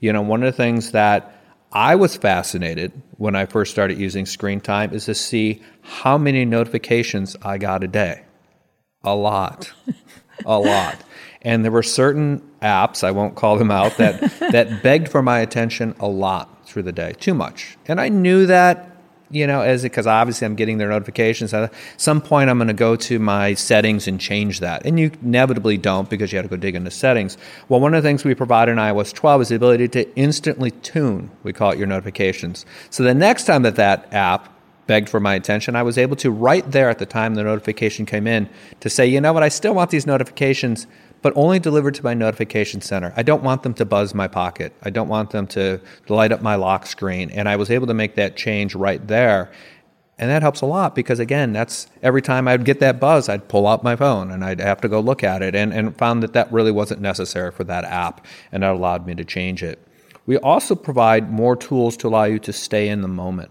You 0.01 0.13
know, 0.13 0.23
one 0.23 0.43
of 0.43 0.53
the 0.53 0.57
things 0.57 0.91
that 0.91 1.38
I 1.73 1.97
was 1.97 2.17
fascinated 2.17 2.93
when 3.17 3.35
I 3.37 3.47
first 3.47 3.71
started 3.71 3.99
using 3.99 4.27
screen 4.27 4.61
time 4.61 4.93
is 4.95 5.05
to 5.05 5.15
see 5.15 5.63
how 5.83 6.17
many 6.17 6.45
notifications 6.45 7.37
I 7.43 7.59
got 7.59 7.85
a 7.85 7.89
day. 7.89 8.25
A 9.05 9.15
lot. 9.15 9.73
a 10.47 10.59
lot. 10.59 10.97
And 11.43 11.65
there 11.65 11.73
were 11.73 11.83
certain 11.83 12.41
apps, 12.63 13.05
I 13.05 13.11
won't 13.11 13.37
call 13.37 13.59
them 13.59 13.71
out, 13.71 13.97
that, 13.99 14.21
that 14.53 14.83
begged 14.83 15.09
for 15.09 15.23
my 15.23 15.41
attention 15.41 15.95
a 16.01 16.09
lot 16.09 16.67
through 16.67 16.83
the 16.83 16.93
day, 16.93 17.13
too 17.21 17.35
much. 17.35 17.77
And 17.87 18.01
I 18.01 18.09
knew 18.09 18.47
that 18.47 18.98
you 19.31 19.47
know, 19.47 19.61
as 19.61 19.83
because 19.83 20.07
obviously 20.07 20.47
I'm 20.47 20.55
getting 20.55 20.79
their 20.79 20.89
notifications. 20.89 21.53
At 21.53 21.73
some 21.97 22.21
point, 22.21 22.51
I'm 22.51 22.59
going 22.59 22.69
to 22.69 22.75
go 22.75 22.97
to 22.97 23.19
my 23.19 23.55
settings 23.55 24.09
and 24.09 24.21
change 24.21 24.61
that. 24.61 24.87
And 24.87 24.99
you 24.99 25.11
inevitably 25.23 25.77
don't 25.77 26.09
because 26.09 26.33
you 26.33 26.39
have 26.39 26.47
to 26.47 26.51
go 26.51 26.57
dig 26.57 26.75
into 26.75 26.91
settings. 26.91 27.37
Well, 27.69 27.81
one 27.81 27.95
of 27.95 28.03
the 28.03 28.09
things 28.09 28.25
we 28.25 28.35
provide 28.35 28.69
in 28.69 28.77
iOS 28.77 29.13
12 29.13 29.43
is 29.43 29.49
the 29.49 29.57
ability 29.57 29.89
to 29.89 30.17
instantly 30.17 30.71
tune, 30.71 31.31
we 31.43 31.53
call 31.53 31.73
it 31.73 31.79
your 31.79 31.87
notifications. 31.87 32.65
So 32.91 33.03
the 33.03 33.15
next 33.15 33.45
time 33.45 33.63
that 33.63 33.77
that 33.77 34.13
app 34.13 34.58
begged 34.89 35.09
for 35.09 35.21
my 35.21 35.35
attention, 35.37 35.77
I 35.77 35.85
was 35.85 35.97
able 35.97 36.17
to 36.17 36.33
right 36.33 36.69
there 36.69 36.91
at 36.91 36.99
the 36.99 37.07
time 37.07 37.37
the 37.37 37.45
notification 37.45 38.05
came 38.05 38.27
in 38.27 38.49
to 38.81 38.91
say, 38.91 39.07
you 39.07 39.21
know 39.21 39.33
what, 39.33 39.45
I 39.45 39.49
still 39.49 39.75
want 39.75 39.91
these 39.91 40.07
notifications 40.07 40.89
but 41.23 41.33
only 41.37 41.59
delivered 41.59 41.95
to 41.95 42.05
my 42.05 42.15
notification 42.15 42.81
center. 42.81 43.13
I 43.17 43.23
don't 43.23 43.43
want 43.43 43.63
them 43.63 43.75
to 43.75 43.85
buzz 43.85 44.15
my 44.15 44.29
pocket. 44.29 44.73
I 44.83 44.91
don't 44.91 45.09
want 45.09 45.31
them 45.31 45.47
to 45.49 45.81
light 46.09 46.33
up 46.33 46.43
my 46.43 46.55
lock 46.55 46.87
screen. 46.87 47.31
And 47.31 47.49
I 47.49 47.57
was 47.57 47.71
able 47.71 47.87
to 47.89 47.95
make 47.95 48.15
that 48.17 48.37
change 48.37 48.75
right 48.75 49.05
there. 49.07 49.51
And 50.21 50.31
that 50.31 50.43
helps 50.43 50.61
a 50.61 50.67
lot 50.67 50.95
because, 50.95 51.21
again, 51.21 51.53
that's 51.53 51.89
every 52.03 52.23
time 52.23 52.49
I'd 52.49 52.65
get 52.65 52.81
that 52.81 52.99
buzz, 52.99 53.29
I'd 53.29 53.49
pull 53.49 53.67
out 53.67 53.85
my 53.85 53.95
phone 53.95 54.31
and 54.31 54.45
I'd 54.45 54.61
have 54.61 54.81
to 54.81 54.89
go 54.89 55.01
look 55.01 55.23
at 55.23 55.43
it 55.43 55.55
and, 55.55 55.73
and 55.73 55.97
found 55.97 56.23
that 56.23 56.33
that 56.33 56.53
really 56.53 56.73
wasn't 56.73 57.01
necessary 57.01 57.53
for 57.53 57.65
that 57.65 57.85
app. 57.85 58.25
And 58.51 58.63
that 58.63 58.73
allowed 58.73 59.07
me 59.07 59.15
to 59.17 59.25
change 59.25 59.63
it. 59.63 59.85
We 60.27 60.37
also 60.39 60.75
provide 60.75 61.31
more 61.31 61.57
tools 61.57 61.97
to 61.99 62.09
allow 62.09 62.25
you 62.25 62.39
to 62.41 62.53
stay 62.53 62.89
in 62.89 63.03
the 63.03 63.09
moment 63.09 63.51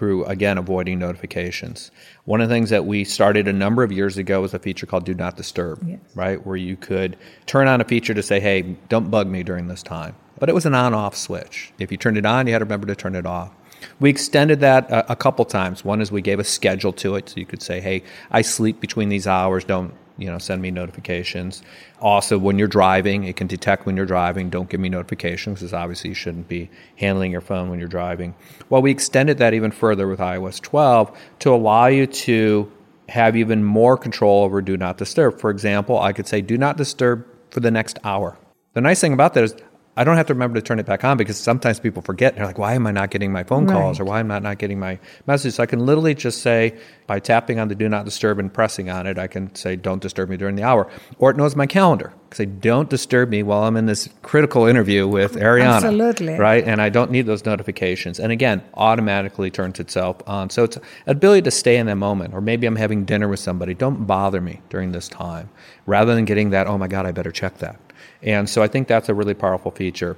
through, 0.00 0.24
again, 0.24 0.56
avoiding 0.56 0.98
notifications. 0.98 1.90
One 2.24 2.40
of 2.40 2.48
the 2.48 2.54
things 2.54 2.70
that 2.70 2.86
we 2.86 3.04
started 3.04 3.46
a 3.46 3.52
number 3.52 3.82
of 3.82 3.92
years 3.92 4.16
ago 4.16 4.40
was 4.40 4.54
a 4.54 4.58
feature 4.58 4.86
called 4.86 5.04
Do 5.04 5.12
Not 5.12 5.36
Disturb, 5.36 5.86
yes. 5.86 6.00
right? 6.14 6.44
Where 6.46 6.56
you 6.56 6.74
could 6.74 7.18
turn 7.44 7.68
on 7.68 7.82
a 7.82 7.84
feature 7.84 8.14
to 8.14 8.22
say, 8.22 8.40
hey, 8.40 8.62
don't 8.88 9.10
bug 9.10 9.26
me 9.26 9.42
during 9.42 9.68
this 9.68 9.82
time. 9.82 10.16
But 10.38 10.48
it 10.48 10.54
was 10.54 10.64
an 10.64 10.74
on 10.74 10.94
off 10.94 11.14
switch. 11.14 11.74
If 11.78 11.92
you 11.92 11.98
turned 11.98 12.16
it 12.16 12.24
on, 12.24 12.46
you 12.46 12.54
had 12.54 12.60
to 12.60 12.64
remember 12.64 12.86
to 12.86 12.96
turn 12.96 13.14
it 13.14 13.26
off. 13.26 13.52
We 13.98 14.08
extended 14.08 14.60
that 14.60 14.90
a, 14.90 15.12
a 15.12 15.16
couple 15.16 15.44
times. 15.44 15.84
One 15.84 16.00
is 16.00 16.10
we 16.10 16.22
gave 16.22 16.38
a 16.38 16.44
schedule 16.44 16.94
to 16.94 17.16
it, 17.16 17.28
so 17.28 17.36
you 17.36 17.44
could 17.44 17.60
say, 17.62 17.80
"Hey, 17.80 18.02
I 18.30 18.40
sleep 18.40 18.80
between 18.80 19.10
these 19.10 19.26
hours. 19.26 19.64
Don't 19.64 19.92
you 20.20 20.26
know 20.26 20.38
send 20.38 20.62
me 20.62 20.70
notifications." 20.70 21.62
Also, 22.00 22.38
when 22.38 22.58
you're 22.58 22.68
driving, 22.68 23.24
it 23.24 23.36
can 23.36 23.46
detect 23.46 23.86
when 23.86 23.96
you're 23.96 24.06
driving. 24.06 24.50
Don't 24.50 24.68
give 24.68 24.80
me 24.80 24.88
notifications, 24.88 25.60
because 25.60 25.74
obviously 25.74 26.10
you 26.10 26.14
shouldn't 26.14 26.48
be 26.48 26.70
handling 26.96 27.32
your 27.32 27.40
phone 27.40 27.70
when 27.70 27.78
you're 27.78 27.88
driving. 27.88 28.34
Well, 28.68 28.82
we 28.82 28.90
extended 28.90 29.38
that 29.38 29.54
even 29.54 29.70
further 29.70 30.06
with 30.06 30.20
iOS 30.20 30.60
12 30.60 31.10
to 31.40 31.52
allow 31.52 31.86
you 31.86 32.06
to 32.06 32.70
have 33.08 33.36
even 33.36 33.64
more 33.64 33.96
control 33.96 34.44
over 34.44 34.62
do 34.62 34.76
not 34.76 34.96
disturb. 34.96 35.40
For 35.40 35.50
example, 35.50 35.98
I 35.98 36.12
could 36.12 36.28
say 36.28 36.40
do 36.40 36.56
not 36.56 36.76
disturb 36.76 37.26
for 37.50 37.60
the 37.60 37.70
next 37.70 37.98
hour. 38.04 38.38
The 38.74 38.80
nice 38.80 39.00
thing 39.00 39.12
about 39.12 39.34
that 39.34 39.42
is 39.42 39.56
I 39.96 40.04
don't 40.04 40.16
have 40.16 40.26
to 40.26 40.34
remember 40.34 40.54
to 40.58 40.62
turn 40.62 40.78
it 40.78 40.86
back 40.86 41.04
on 41.04 41.16
because 41.16 41.36
sometimes 41.36 41.80
people 41.80 42.00
forget. 42.00 42.36
They're 42.36 42.46
like, 42.46 42.58
why 42.58 42.74
am 42.74 42.86
I 42.86 42.92
not 42.92 43.10
getting 43.10 43.32
my 43.32 43.42
phone 43.42 43.66
calls 43.66 43.98
Right. 43.98 44.06
or 44.06 44.08
why 44.08 44.20
am 44.20 44.30
I 44.30 44.38
not 44.38 44.58
getting 44.58 44.78
my 44.78 44.98
messages? 45.26 45.56
So 45.56 45.64
I 45.64 45.66
can 45.66 45.84
literally 45.84 46.14
just 46.14 46.42
say, 46.42 46.78
by 47.08 47.18
tapping 47.18 47.58
on 47.58 47.66
the 47.68 47.74
do 47.74 47.88
not 47.88 48.04
disturb 48.04 48.38
and 48.38 48.52
pressing 48.54 48.88
on 48.88 49.06
it, 49.08 49.18
I 49.18 49.26
can 49.26 49.52
say, 49.54 49.74
don't 49.74 50.00
disturb 50.00 50.28
me 50.30 50.36
during 50.36 50.54
the 50.54 50.62
hour. 50.62 50.88
Or 51.18 51.30
it 51.32 51.36
knows 51.36 51.56
my 51.56 51.66
calendar. 51.66 52.14
Say, 52.32 52.46
don't 52.46 52.88
disturb 52.88 53.30
me 53.30 53.42
while 53.42 53.64
I'm 53.64 53.76
in 53.76 53.86
this 53.86 54.08
critical 54.22 54.66
interview 54.66 55.08
with 55.08 55.34
mm, 55.34 55.42
Arianna. 55.42 55.74
Absolutely. 55.74 56.34
Right? 56.38 56.64
And 56.64 56.80
I 56.80 56.88
don't 56.88 57.10
need 57.10 57.26
those 57.26 57.44
notifications. 57.44 58.20
And 58.20 58.30
again, 58.30 58.62
automatically 58.74 59.50
turns 59.50 59.80
itself 59.80 60.16
on. 60.28 60.50
So 60.50 60.62
it's 60.64 60.78
ability 61.08 61.42
to 61.42 61.50
stay 61.50 61.76
in 61.76 61.86
that 61.86 61.96
moment. 61.96 62.32
Or 62.32 62.40
maybe 62.40 62.68
I'm 62.68 62.76
having 62.76 63.04
dinner 63.04 63.26
with 63.28 63.40
somebody. 63.40 63.74
Don't 63.74 64.06
bother 64.06 64.40
me 64.40 64.60
during 64.70 64.92
this 64.92 65.08
time. 65.08 65.50
Rather 65.86 66.14
than 66.14 66.24
getting 66.26 66.50
that, 66.50 66.68
oh 66.68 66.78
my 66.78 66.86
God, 66.86 67.06
I 67.06 67.10
better 67.12 67.32
check 67.32 67.58
that. 67.58 67.80
And 68.22 68.48
so 68.48 68.62
I 68.62 68.68
think 68.68 68.88
that's 68.88 69.08
a 69.08 69.14
really 69.14 69.34
powerful 69.34 69.70
feature. 69.70 70.16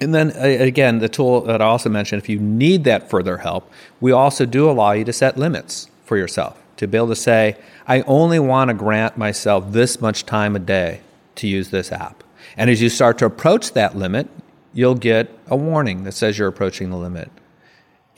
And 0.00 0.14
then 0.14 0.30
again, 0.30 0.98
the 0.98 1.08
tool 1.08 1.42
that 1.42 1.62
I 1.62 1.66
also 1.66 1.88
mentioned, 1.88 2.20
if 2.22 2.28
you 2.28 2.40
need 2.40 2.84
that 2.84 3.08
further 3.08 3.38
help, 3.38 3.70
we 4.00 4.10
also 4.10 4.44
do 4.46 4.68
allow 4.68 4.92
you 4.92 5.04
to 5.04 5.12
set 5.12 5.36
limits 5.36 5.88
for 6.04 6.16
yourself 6.16 6.58
to 6.82 6.88
be 6.88 6.96
able 6.96 7.08
to 7.08 7.16
say, 7.16 7.56
I 7.86 8.02
only 8.02 8.40
want 8.40 8.68
to 8.68 8.74
grant 8.74 9.16
myself 9.16 9.72
this 9.72 10.00
much 10.00 10.26
time 10.26 10.56
a 10.56 10.58
day 10.58 11.00
to 11.36 11.46
use 11.46 11.70
this 11.70 11.92
app. 11.92 12.24
And 12.56 12.68
as 12.70 12.82
you 12.82 12.88
start 12.88 13.18
to 13.18 13.26
approach 13.26 13.72
that 13.74 13.96
limit, 13.96 14.28
you'll 14.74 14.96
get 14.96 15.30
a 15.46 15.56
warning 15.56 16.04
that 16.04 16.12
says 16.12 16.38
you're 16.38 16.48
approaching 16.48 16.90
the 16.90 16.96
limit. 16.96 17.30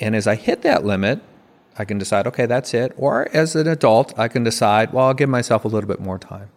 And 0.01 0.17
as 0.17 0.27
I 0.27 0.35
hit 0.35 0.63
that 0.63 0.85
limit, 0.85 1.21
I 1.79 1.85
can 1.85 1.99
decide, 1.99 2.27
okay, 2.29 2.47
that's 2.47 2.73
it. 2.73 2.93
Or 2.97 3.29
as 3.35 3.55
an 3.55 3.69
adult, 3.69 4.19
I 4.19 4.29
can 4.29 4.45
decide, 4.45 4.93
well, 4.93 5.07
I'll 5.07 5.15
give 5.15 5.29
myself 5.29 5.65
a 5.65 5.69
little 5.69 5.89
bit 5.89 6.01
more 6.01 6.19
time. 6.19 6.49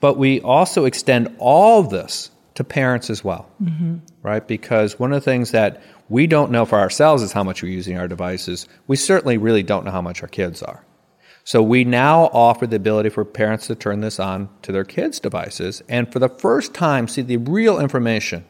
But 0.00 0.16
we 0.16 0.40
also 0.40 0.86
extend 0.86 1.34
all 1.38 1.80
of 1.80 1.90
this 1.90 2.30
to 2.54 2.64
parents 2.64 3.10
as 3.10 3.22
well, 3.22 3.48
mm-hmm. 3.62 3.98
right? 4.22 4.46
Because 4.46 4.98
one 4.98 5.12
of 5.12 5.22
the 5.22 5.30
things 5.30 5.50
that 5.52 5.82
we 6.08 6.26
don't 6.26 6.50
know 6.50 6.64
for 6.64 6.78
ourselves 6.78 7.22
is 7.22 7.32
how 7.32 7.44
much 7.44 7.62
we're 7.62 7.72
using 7.72 7.96
our 7.96 8.08
devices. 8.08 8.66
We 8.86 8.96
certainly 8.96 9.38
really 9.38 9.62
don't 9.62 9.84
know 9.84 9.92
how 9.92 10.02
much 10.02 10.22
our 10.22 10.28
kids 10.28 10.62
are. 10.62 10.84
So 11.44 11.62
we 11.62 11.84
now 11.84 12.24
offer 12.32 12.66
the 12.66 12.76
ability 12.76 13.08
for 13.10 13.24
parents 13.24 13.66
to 13.68 13.74
turn 13.74 14.00
this 14.00 14.20
on 14.20 14.48
to 14.62 14.72
their 14.72 14.84
kids' 14.84 15.20
devices 15.20 15.82
and 15.88 16.12
for 16.12 16.18
the 16.18 16.28
first 16.28 16.74
time 16.74 17.08
see 17.08 17.22
the 17.22 17.38
real 17.38 17.78
information 17.80 18.44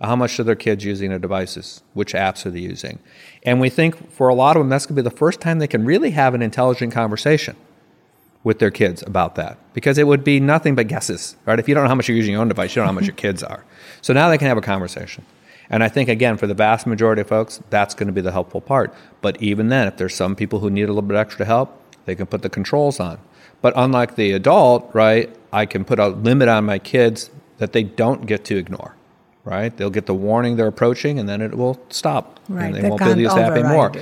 how 0.00 0.16
much 0.16 0.38
are 0.38 0.44
their 0.44 0.54
kids 0.54 0.84
using 0.84 1.10
their 1.10 1.18
devices, 1.18 1.82
which 1.94 2.12
apps 2.12 2.44
are 2.44 2.50
they 2.50 2.60
using. 2.60 2.98
And 3.44 3.60
we 3.60 3.70
think 3.70 4.10
for 4.10 4.28
a 4.28 4.34
lot 4.34 4.56
of 4.56 4.60
them 4.60 4.68
that's 4.68 4.86
going 4.86 4.96
to 4.96 5.02
be 5.02 5.08
the 5.08 5.16
first 5.16 5.40
time 5.40 5.58
they 5.58 5.66
can 5.66 5.84
really 5.84 6.10
have 6.10 6.34
an 6.34 6.42
intelligent 6.42 6.92
conversation 6.92 7.56
with 8.44 8.58
their 8.60 8.70
kids 8.70 9.02
about 9.02 9.34
that 9.34 9.58
because 9.72 9.98
it 9.98 10.06
would 10.06 10.22
be 10.22 10.38
nothing 10.38 10.74
but 10.76 10.86
guesses, 10.86 11.34
right? 11.46 11.58
If 11.58 11.68
you 11.68 11.74
don't 11.74 11.84
know 11.84 11.88
how 11.88 11.94
much 11.96 12.08
you're 12.08 12.16
using 12.16 12.32
your 12.32 12.42
own 12.42 12.48
device, 12.48 12.70
you 12.70 12.80
don't 12.80 12.84
know 12.84 12.92
how 12.92 13.00
much 13.00 13.06
your 13.06 13.16
kids 13.16 13.42
are. 13.42 13.64
So 14.02 14.12
now 14.12 14.28
they 14.28 14.38
can 14.38 14.46
have 14.46 14.58
a 14.58 14.62
conversation. 14.62 15.24
And 15.70 15.82
I 15.82 15.88
think, 15.88 16.10
again, 16.10 16.36
for 16.36 16.46
the 16.46 16.54
vast 16.54 16.86
majority 16.86 17.22
of 17.22 17.28
folks, 17.28 17.60
that's 17.70 17.94
going 17.94 18.06
to 18.06 18.12
be 18.12 18.20
the 18.20 18.32
helpful 18.32 18.60
part. 18.60 18.94
But 19.22 19.42
even 19.42 19.68
then, 19.70 19.88
if 19.88 19.96
there's 19.96 20.14
some 20.14 20.36
people 20.36 20.60
who 20.60 20.70
need 20.70 20.84
a 20.84 20.88
little 20.88 21.02
bit 21.02 21.16
extra 21.16 21.46
help, 21.46 21.80
they 22.04 22.14
can 22.14 22.26
put 22.26 22.42
the 22.42 22.50
controls 22.50 23.00
on. 23.00 23.18
But 23.62 23.72
unlike 23.76 24.16
the 24.16 24.32
adult, 24.32 24.90
right, 24.92 25.34
I 25.50 25.64
can 25.64 25.86
put 25.86 25.98
a 25.98 26.08
limit 26.08 26.48
on 26.48 26.66
my 26.66 26.78
kids 26.78 27.30
that 27.56 27.72
they 27.72 27.82
don't 27.82 28.26
get 28.26 28.44
to 28.46 28.56
ignore, 28.58 28.94
right? 29.44 29.74
They'll 29.74 29.88
get 29.88 30.04
the 30.04 30.14
warning 30.14 30.56
they're 30.56 30.66
approaching 30.66 31.18
and 31.18 31.26
then 31.26 31.40
it 31.40 31.56
will 31.56 31.80
stop. 31.88 32.40
Right, 32.48 32.66
And 32.66 32.74
they, 32.74 32.88
won't 32.88 33.00
be 33.00 33.06
able 33.06 33.14
to 33.14 33.20
use 33.22 33.34
the 33.34 33.40
app 33.40 33.52
anymore. 33.52 33.92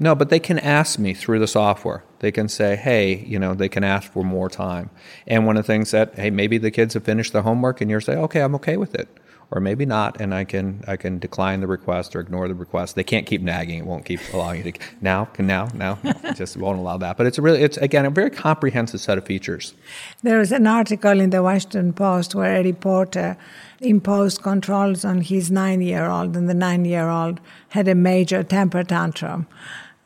No, 0.00 0.16
but 0.16 0.28
they 0.28 0.40
can 0.40 0.58
ask 0.58 0.98
me 0.98 1.14
through 1.14 1.38
the 1.38 1.46
software. 1.46 2.02
They 2.22 2.30
can 2.30 2.48
say, 2.48 2.76
hey, 2.76 3.16
you 3.26 3.36
know, 3.40 3.52
they 3.52 3.68
can 3.68 3.82
ask 3.82 4.10
for 4.10 4.22
more 4.22 4.48
time. 4.48 4.90
And 5.26 5.44
one 5.44 5.56
of 5.56 5.64
the 5.64 5.66
things 5.66 5.90
that, 5.90 6.14
hey, 6.14 6.30
maybe 6.30 6.56
the 6.56 6.70
kids 6.70 6.94
have 6.94 7.02
finished 7.02 7.32
their 7.32 7.42
homework 7.42 7.80
and 7.80 7.90
you're 7.90 8.00
saying, 8.00 8.20
okay, 8.20 8.40
I'm 8.40 8.54
okay 8.54 8.76
with 8.76 8.94
it. 8.94 9.08
Or 9.50 9.60
maybe 9.60 9.84
not, 9.84 10.18
and 10.18 10.32
I 10.32 10.44
can 10.44 10.82
I 10.88 10.96
can 10.96 11.18
decline 11.18 11.60
the 11.60 11.66
request 11.66 12.16
or 12.16 12.20
ignore 12.20 12.48
the 12.48 12.54
request. 12.54 12.94
They 12.96 13.04
can't 13.04 13.26
keep 13.26 13.42
nagging; 13.42 13.80
it 13.80 13.84
won't 13.84 14.06
keep 14.06 14.20
allowing 14.32 14.64
you 14.64 14.72
to 14.72 14.78
now, 15.02 15.28
now, 15.38 15.68
now, 15.74 15.98
it 16.04 16.36
just 16.36 16.56
won't 16.56 16.78
allow 16.78 16.96
that. 16.96 17.18
But 17.18 17.26
it's 17.26 17.38
really, 17.38 17.60
it's 17.62 17.76
again 17.76 18.06
a 18.06 18.10
very 18.10 18.30
comprehensive 18.30 19.02
set 19.02 19.18
of 19.18 19.26
features. 19.26 19.74
There 20.22 20.38
was 20.38 20.52
an 20.52 20.66
article 20.66 21.20
in 21.20 21.28
the 21.28 21.42
Washington 21.42 21.92
Post 21.92 22.34
where 22.34 22.56
a 22.56 22.62
reporter 22.64 23.36
imposed 23.80 24.40
controls 24.40 25.04
on 25.04 25.20
his 25.20 25.50
nine 25.50 25.82
year 25.82 26.06
old, 26.06 26.34
and 26.34 26.48
the 26.48 26.54
nine 26.54 26.86
year 26.86 27.10
old 27.10 27.38
had 27.68 27.88
a 27.88 27.94
major 27.94 28.42
temper 28.42 28.84
tantrum. 28.84 29.46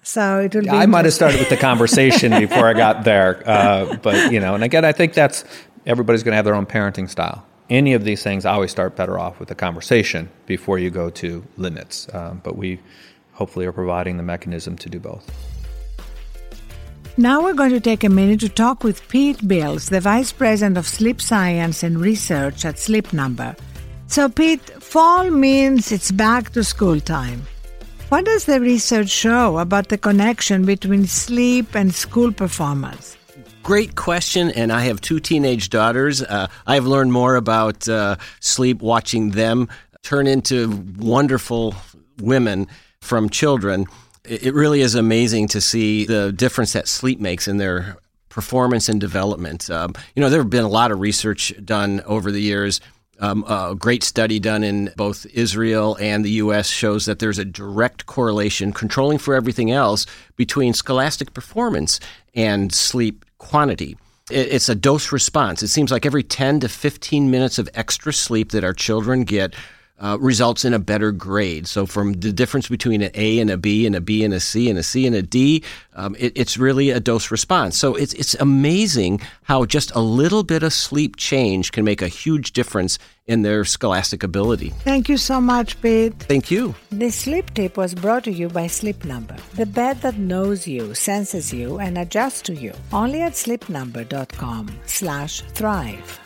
So 0.07 0.39
it 0.39 0.55
will. 0.55 0.71
I 0.71 0.87
might 0.87 1.05
have 1.05 1.15
started 1.15 1.41
with 1.41 1.49
the 1.49 1.57
conversation 1.57 2.31
before 2.39 2.69
I 2.69 2.75
got 2.75 3.03
there, 3.03 3.43
uh, 3.45 3.97
but 3.97 4.31
you 4.33 4.39
know, 4.39 4.55
and 4.55 4.63
again, 4.63 4.85
I 4.85 4.93
think 4.93 5.15
that's 5.15 5.45
everybody's 5.85 6.23
going 6.23 6.31
to 6.31 6.37
have 6.37 6.45
their 6.45 6.55
own 6.55 6.65
parenting 6.65 7.11
style. 7.11 7.45
Any 7.69 7.93
of 7.93 8.05
these 8.05 8.23
things, 8.23 8.47
I 8.47 8.53
always 8.53 8.71
start 8.71 8.95
better 8.95 9.19
off 9.19 9.41
with 9.41 9.51
a 9.51 9.57
conversation 9.57 10.31
before 10.47 10.79
you 10.79 10.91
go 10.91 11.11
to 11.11 11.45
limits. 11.57 12.07
Um, 12.15 12.41
but 12.45 12.57
we 12.57 12.79
hopefully 13.33 13.67
are 13.67 13.73
providing 13.73 14.17
the 14.17 14.23
mechanism 14.23 14.77
to 14.77 14.89
do 14.89 15.01
both. 15.01 15.29
Now 17.17 17.43
we're 17.43 17.55
going 17.55 17.73
to 17.73 17.81
take 17.81 18.05
a 18.05 18.09
minute 18.09 18.39
to 18.41 18.49
talk 18.49 18.85
with 18.85 19.09
Pete 19.09 19.39
Bils, 19.39 19.91
the 19.91 20.01
Vice 20.01 20.31
President 20.31 20.79
of 20.79 20.87
Sleep 20.87 21.21
Science 21.21 21.83
and 21.83 22.01
Research 22.01 22.65
at 22.65 22.79
Sleep 22.79 23.13
Number. 23.13 23.57
So, 24.07 24.29
Pete, 24.29 24.63
fall 24.81 25.31
means 25.31 25.91
it's 25.91 26.13
back 26.13 26.51
to 26.51 26.63
school 26.63 27.01
time. 27.01 27.43
What 28.09 28.25
does 28.25 28.45
the 28.45 28.61
research 28.61 29.09
show 29.09 29.59
about 29.59 29.89
the 29.89 29.99
connection 29.99 30.65
between 30.65 31.09
sleep 31.09 31.75
and 31.75 31.93
school 31.93 32.31
performance? 32.31 33.17
Great 33.65 33.97
question, 33.97 34.53
and 34.53 34.73
I 34.73 34.83
have 34.83 35.01
two 35.01 35.19
teenage 35.19 35.71
daughters. 35.71 36.23
Uh, 36.23 36.47
I've 36.69 36.87
learned 36.87 37.13
more 37.13 37.35
about 37.35 37.89
uh, 37.89 38.15
sleep 38.39 38.81
watching 38.81 39.33
them 39.33 39.69
turn 40.05 40.29
into 40.29 40.85
wonderful 40.97 41.75
women 42.21 42.69
from 43.01 43.29
children. 43.29 43.87
It 44.25 44.55
really 44.55 44.83
is 44.83 44.95
amazing 44.95 45.49
to 45.49 45.61
see 45.61 46.05
the 46.05 46.31
difference 46.31 46.75
that 46.75 46.87
sleep 46.87 47.19
makes 47.19 47.49
in 47.49 47.57
their 47.57 47.97
performance 48.29 48.89
and 48.89 49.01
development. 49.01 49.69
Um, 49.69 49.95
you 50.15 50.21
know, 50.21 50.31
there 50.31 50.41
have 50.41 50.51
been 50.51 50.63
a 50.63 50.69
lot 50.69 50.93
of 50.93 51.01
research 51.01 51.53
done 51.65 52.03
over 52.07 52.31
the 52.31 52.41
years. 52.41 52.81
Um, 53.19 53.45
a 53.49 53.75
great 53.75 54.03
study 54.03 54.39
done 54.39 54.63
in 54.63 54.93
both 54.97 55.25
Israel 55.33 55.97
and 56.01 56.23
the 56.25 56.33
U.S. 56.33 56.69
shows 56.69 57.07
that 57.07 57.19
there's 57.19 57.39
a 57.39 57.45
direct 57.47 58.05
correlation, 58.07 58.73
controlling 58.73 59.17
for 59.19 59.35
everything 59.35 59.71
else, 59.71 60.05
between 60.37 60.75
scholastic 60.75 61.33
performance 61.33 61.99
and 62.35 62.73
sleep 62.75 63.25
quantity. 63.39 63.97
It- 64.31 64.49
It's 64.53 64.69
a 64.69 64.75
dose 64.75 65.13
response. 65.13 65.63
It 65.63 65.69
seems 65.69 65.91
like 65.91 66.05
every 66.05 66.23
10 66.23 66.61
to 66.61 66.69
15 66.69 67.31
minutes 67.31 67.59
of 67.59 67.71
extra 67.75 68.13
sleep 68.13 68.51
that 68.51 68.65
our 68.65 68.75
children 68.75 69.25
get 69.25 69.55
uh, 69.99 70.19
results 70.21 70.65
in 70.65 70.75
a 70.75 70.79
better 70.79 71.11
grade. 71.13 71.67
So, 71.67 71.87
from 71.87 72.13
the 72.15 72.33
difference 72.33 72.69
between 72.69 73.03
an 73.03 73.11
A 73.15 73.39
and 73.39 73.51
a 73.51 73.57
B, 73.57 73.87
and 73.87 73.97
a 73.97 74.01
B 74.01 74.25
and 74.25 74.35
a 74.35 74.41
C, 74.41 74.69
and 74.69 74.77
a 74.79 74.83
C 74.83 75.07
and 75.07 75.17
a 75.17 75.23
D, 75.23 75.63
um, 75.95 76.15
it, 76.19 76.33
it's 76.37 76.59
really 76.59 76.91
a 76.91 77.01
dose 77.01 77.31
response. 77.31 77.79
So, 77.79 77.95
it's, 77.95 78.13
it's 78.15 78.35
amazing 78.35 79.21
how 79.45 79.65
just 79.65 79.91
a 79.95 80.01
little 80.01 80.43
bit 80.43 80.63
of 80.63 80.73
sleep 80.73 81.17
change 81.17 81.73
can 81.73 81.85
make 81.85 82.03
a 82.03 82.09
huge 82.09 82.53
difference 82.53 82.99
in 83.27 83.43
their 83.43 83.65
scholastic 83.65 84.23
ability. 84.23 84.71
Thank 84.85 85.09
you 85.09 85.17
so 85.17 85.41
much, 85.41 85.81
Pete. 85.81 86.15
Thank 86.21 86.51
you. 86.51 86.75
This 86.91 87.17
sleep 87.17 87.55
tip 87.55 87.77
was 87.77 87.95
brought 87.95 88.25
to 88.25 88.33
you 88.33 88.49
by 88.49 88.67
Sleep 88.69 89.05
Number, 89.05 89.37
the 89.55 89.67
bed 89.67 90.01
that 90.03 90.19
knows 90.19 90.69
you, 90.69 90.95
senses 90.95 91.53
you, 91.53 91.79
and 91.79 91.99
adjusts 91.99 92.43
to 92.43 92.55
you. 92.55 92.73
Only 92.93 93.23
at 93.23 93.33
sleepnumber.com/thrive. 93.33 96.26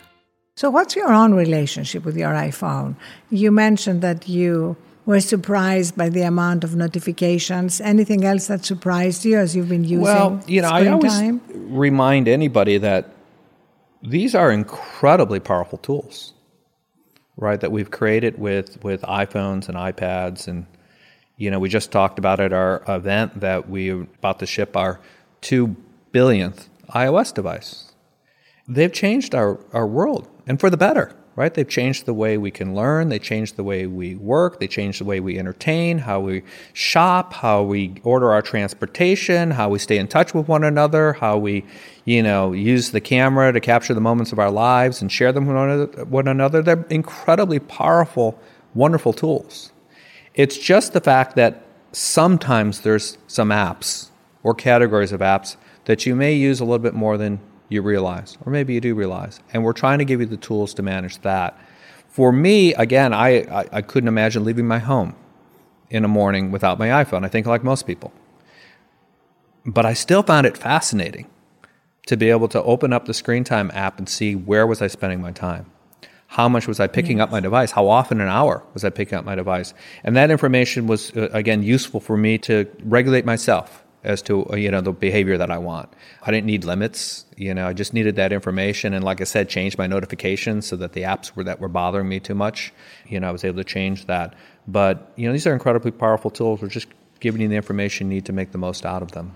So, 0.60 0.68
what's 0.68 0.94
your 0.94 1.10
own 1.10 1.32
relationship 1.32 2.04
with 2.04 2.18
your 2.18 2.34
iPhone? 2.34 2.94
You 3.30 3.50
mentioned 3.50 4.02
that 4.02 4.28
you 4.28 4.76
were 5.06 5.20
surprised 5.20 5.96
by 5.96 6.10
the 6.10 6.20
amount 6.20 6.64
of 6.64 6.76
notifications. 6.76 7.80
Anything 7.80 8.26
else 8.26 8.48
that 8.48 8.66
surprised 8.66 9.24
you 9.24 9.38
as 9.38 9.56
you've 9.56 9.70
been 9.70 9.84
using 9.84 10.02
Well, 10.02 10.38
you 10.46 10.60
know, 10.60 10.68
I 10.68 10.86
always 10.88 11.14
time? 11.14 11.40
remind 11.48 12.28
anybody 12.28 12.76
that 12.76 13.08
these 14.02 14.34
are 14.34 14.52
incredibly 14.52 15.40
powerful 15.40 15.78
tools, 15.78 16.34
right? 17.38 17.58
That 17.58 17.72
we've 17.72 17.90
created 17.90 18.38
with 18.38 18.84
with 18.84 19.00
iPhones 19.00 19.66
and 19.66 19.78
iPads, 19.78 20.46
and 20.46 20.66
you 21.38 21.50
know, 21.50 21.58
we 21.58 21.70
just 21.70 21.90
talked 21.90 22.18
about 22.18 22.38
at 22.38 22.52
our 22.52 22.82
event 22.86 23.40
that 23.40 23.70
we 23.70 23.92
are 23.92 24.02
about 24.02 24.40
to 24.40 24.46
ship 24.46 24.76
our 24.76 25.00
two 25.40 25.74
billionth 26.12 26.68
iOS 26.90 27.32
device. 27.32 27.89
They've 28.70 28.92
changed 28.92 29.34
our, 29.34 29.58
our 29.72 29.86
world, 29.86 30.28
and 30.46 30.60
for 30.60 30.70
the 30.70 30.76
better. 30.76 31.12
right? 31.36 31.54
They've 31.54 31.68
changed 31.68 32.04
the 32.04 32.12
way 32.12 32.36
we 32.36 32.50
can 32.50 32.74
learn, 32.74 33.08
they 33.08 33.18
changed 33.18 33.56
the 33.56 33.64
way 33.64 33.86
we 33.86 34.14
work, 34.14 34.60
they 34.60 34.68
changed 34.68 35.00
the 35.00 35.04
way 35.04 35.20
we 35.20 35.38
entertain, 35.38 35.98
how 35.98 36.20
we 36.20 36.42
shop, 36.74 37.32
how 37.32 37.62
we 37.62 37.94
order 38.02 38.30
our 38.30 38.42
transportation, 38.42 39.52
how 39.52 39.70
we 39.70 39.78
stay 39.78 39.96
in 39.96 40.06
touch 40.06 40.34
with 40.34 40.48
one 40.48 40.64
another, 40.64 41.14
how 41.14 41.38
we, 41.38 41.64
you 42.04 42.22
know, 42.22 42.52
use 42.52 42.90
the 42.90 43.00
camera 43.00 43.52
to 43.52 43.60
capture 43.60 43.94
the 43.94 44.00
moments 44.00 44.32
of 44.32 44.38
our 44.38 44.50
lives 44.50 45.00
and 45.00 45.10
share 45.10 45.32
them 45.32 45.46
with 45.46 46.08
one 46.10 46.28
another. 46.28 46.62
They're 46.62 46.84
incredibly 46.90 47.58
powerful, 47.58 48.38
wonderful 48.74 49.12
tools. 49.12 49.72
It's 50.34 50.58
just 50.58 50.92
the 50.92 51.00
fact 51.00 51.36
that 51.36 51.62
sometimes 51.92 52.82
there's 52.82 53.18
some 53.26 53.48
apps 53.48 54.10
or 54.42 54.54
categories 54.54 55.10
of 55.12 55.20
apps 55.20 55.56
that 55.86 56.06
you 56.06 56.14
may 56.14 56.34
use 56.34 56.60
a 56.60 56.64
little 56.64 56.78
bit 56.78 56.94
more 56.94 57.16
than 57.16 57.40
you 57.70 57.80
realize, 57.80 58.36
or 58.44 58.52
maybe 58.52 58.74
you 58.74 58.80
do 58.80 58.94
realize. 58.94 59.40
And 59.52 59.64
we're 59.64 59.72
trying 59.72 59.98
to 60.00 60.04
give 60.04 60.20
you 60.20 60.26
the 60.26 60.36
tools 60.36 60.74
to 60.74 60.82
manage 60.82 61.18
that. 61.22 61.58
For 62.08 62.32
me, 62.32 62.74
again, 62.74 63.14
I, 63.14 63.44
I, 63.44 63.64
I 63.72 63.82
couldn't 63.82 64.08
imagine 64.08 64.44
leaving 64.44 64.66
my 64.66 64.80
home 64.80 65.14
in 65.88 66.04
a 66.04 66.08
morning 66.08 66.50
without 66.50 66.78
my 66.78 66.88
iPhone. 66.88 67.24
I 67.24 67.28
think 67.28 67.46
like 67.46 67.64
most 67.64 67.86
people. 67.86 68.12
But 69.64 69.86
I 69.86 69.94
still 69.94 70.22
found 70.22 70.46
it 70.46 70.58
fascinating 70.58 71.26
to 72.06 72.16
be 72.16 72.30
able 72.30 72.48
to 72.48 72.62
open 72.64 72.92
up 72.92 73.04
the 73.06 73.14
screen 73.14 73.44
time 73.44 73.70
app 73.72 73.98
and 73.98 74.08
see 74.08 74.34
where 74.34 74.66
was 74.66 74.82
I 74.82 74.88
spending 74.88 75.20
my 75.20 75.30
time. 75.30 75.70
How 76.26 76.48
much 76.48 76.66
was 76.66 76.80
I 76.80 76.86
picking 76.86 77.18
yes. 77.18 77.24
up 77.24 77.30
my 77.30 77.40
device? 77.40 77.72
How 77.72 77.88
often 77.88 78.20
an 78.20 78.28
hour 78.28 78.64
was 78.74 78.84
I 78.84 78.90
picking 78.90 79.18
up 79.18 79.24
my 79.24 79.34
device? 79.34 79.74
And 80.04 80.16
that 80.16 80.30
information 80.30 80.86
was, 80.86 81.14
uh, 81.16 81.28
again, 81.32 81.62
useful 81.62 82.00
for 82.00 82.16
me 82.16 82.38
to 82.38 82.68
regulate 82.84 83.24
myself 83.24 83.84
as 84.02 84.22
to 84.22 84.48
uh, 84.50 84.56
you 84.56 84.70
know 84.70 84.80
the 84.80 84.92
behavior 84.92 85.36
that 85.38 85.50
I 85.50 85.58
want. 85.58 85.92
I 86.22 86.30
didn't 86.30 86.46
need 86.46 86.64
limits. 86.64 87.24
You 87.36 87.54
know, 87.54 87.66
I 87.66 87.72
just 87.72 87.92
needed 87.92 88.16
that 88.16 88.32
information, 88.32 88.94
and 88.94 89.04
like 89.04 89.20
I 89.20 89.24
said, 89.24 89.48
change 89.48 89.76
my 89.78 89.86
notifications 89.86 90.66
so 90.66 90.76
that 90.76 90.92
the 90.92 91.02
apps 91.02 91.34
were 91.34 91.44
that 91.44 91.60
were 91.60 91.68
bothering 91.68 92.08
me 92.08 92.20
too 92.20 92.34
much. 92.34 92.72
You 93.06 93.20
know, 93.20 93.28
I 93.28 93.32
was 93.32 93.44
able 93.44 93.58
to 93.58 93.64
change 93.64 94.06
that. 94.06 94.34
But 94.66 95.12
you 95.16 95.26
know, 95.26 95.32
these 95.32 95.46
are 95.46 95.52
incredibly 95.52 95.90
powerful 95.90 96.30
tools. 96.30 96.62
We're 96.62 96.68
just 96.68 96.88
giving 97.20 97.40
you 97.40 97.48
the 97.48 97.56
information 97.56 98.10
you 98.10 98.16
need 98.16 98.26
to 98.26 98.32
make 98.32 98.52
the 98.52 98.58
most 98.58 98.86
out 98.86 99.02
of 99.02 99.12
them. 99.12 99.34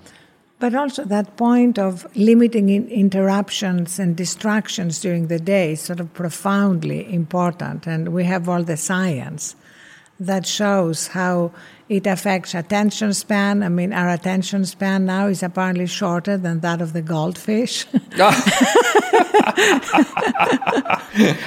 But 0.59 0.75
also 0.75 1.04
that 1.04 1.37
point 1.37 1.78
of 1.78 2.06
limiting 2.16 2.71
in 2.71 2.88
interruptions 2.88 3.99
and 3.99 4.16
distractions 4.16 5.00
during 5.00 5.26
the 5.26 5.38
day 5.38 5.73
is 5.73 5.83
sort 5.83 6.00
of 6.00 6.14
profoundly 6.14 7.12
important, 7.12 7.87
and 7.87 8.09
we 8.09 8.25
have 8.25 8.49
all 8.49 8.62
the 8.62 8.76
science 8.76 9.56
that 10.21 10.47
shows 10.47 11.09
how 11.09 11.52
it 11.88 12.06
affects 12.06 12.54
attention 12.54 13.12
span. 13.12 13.62
I 13.62 13.68
mean, 13.68 13.92
our 13.92 14.08
attention 14.08 14.64
span 14.64 15.04
now 15.04 15.26
is 15.26 15.42
apparently 15.42 15.86
shorter 15.86 16.36
than 16.38 16.60
that 16.60 16.80
of 16.80 16.92
the 16.92 17.02
goldfish. 17.02 17.86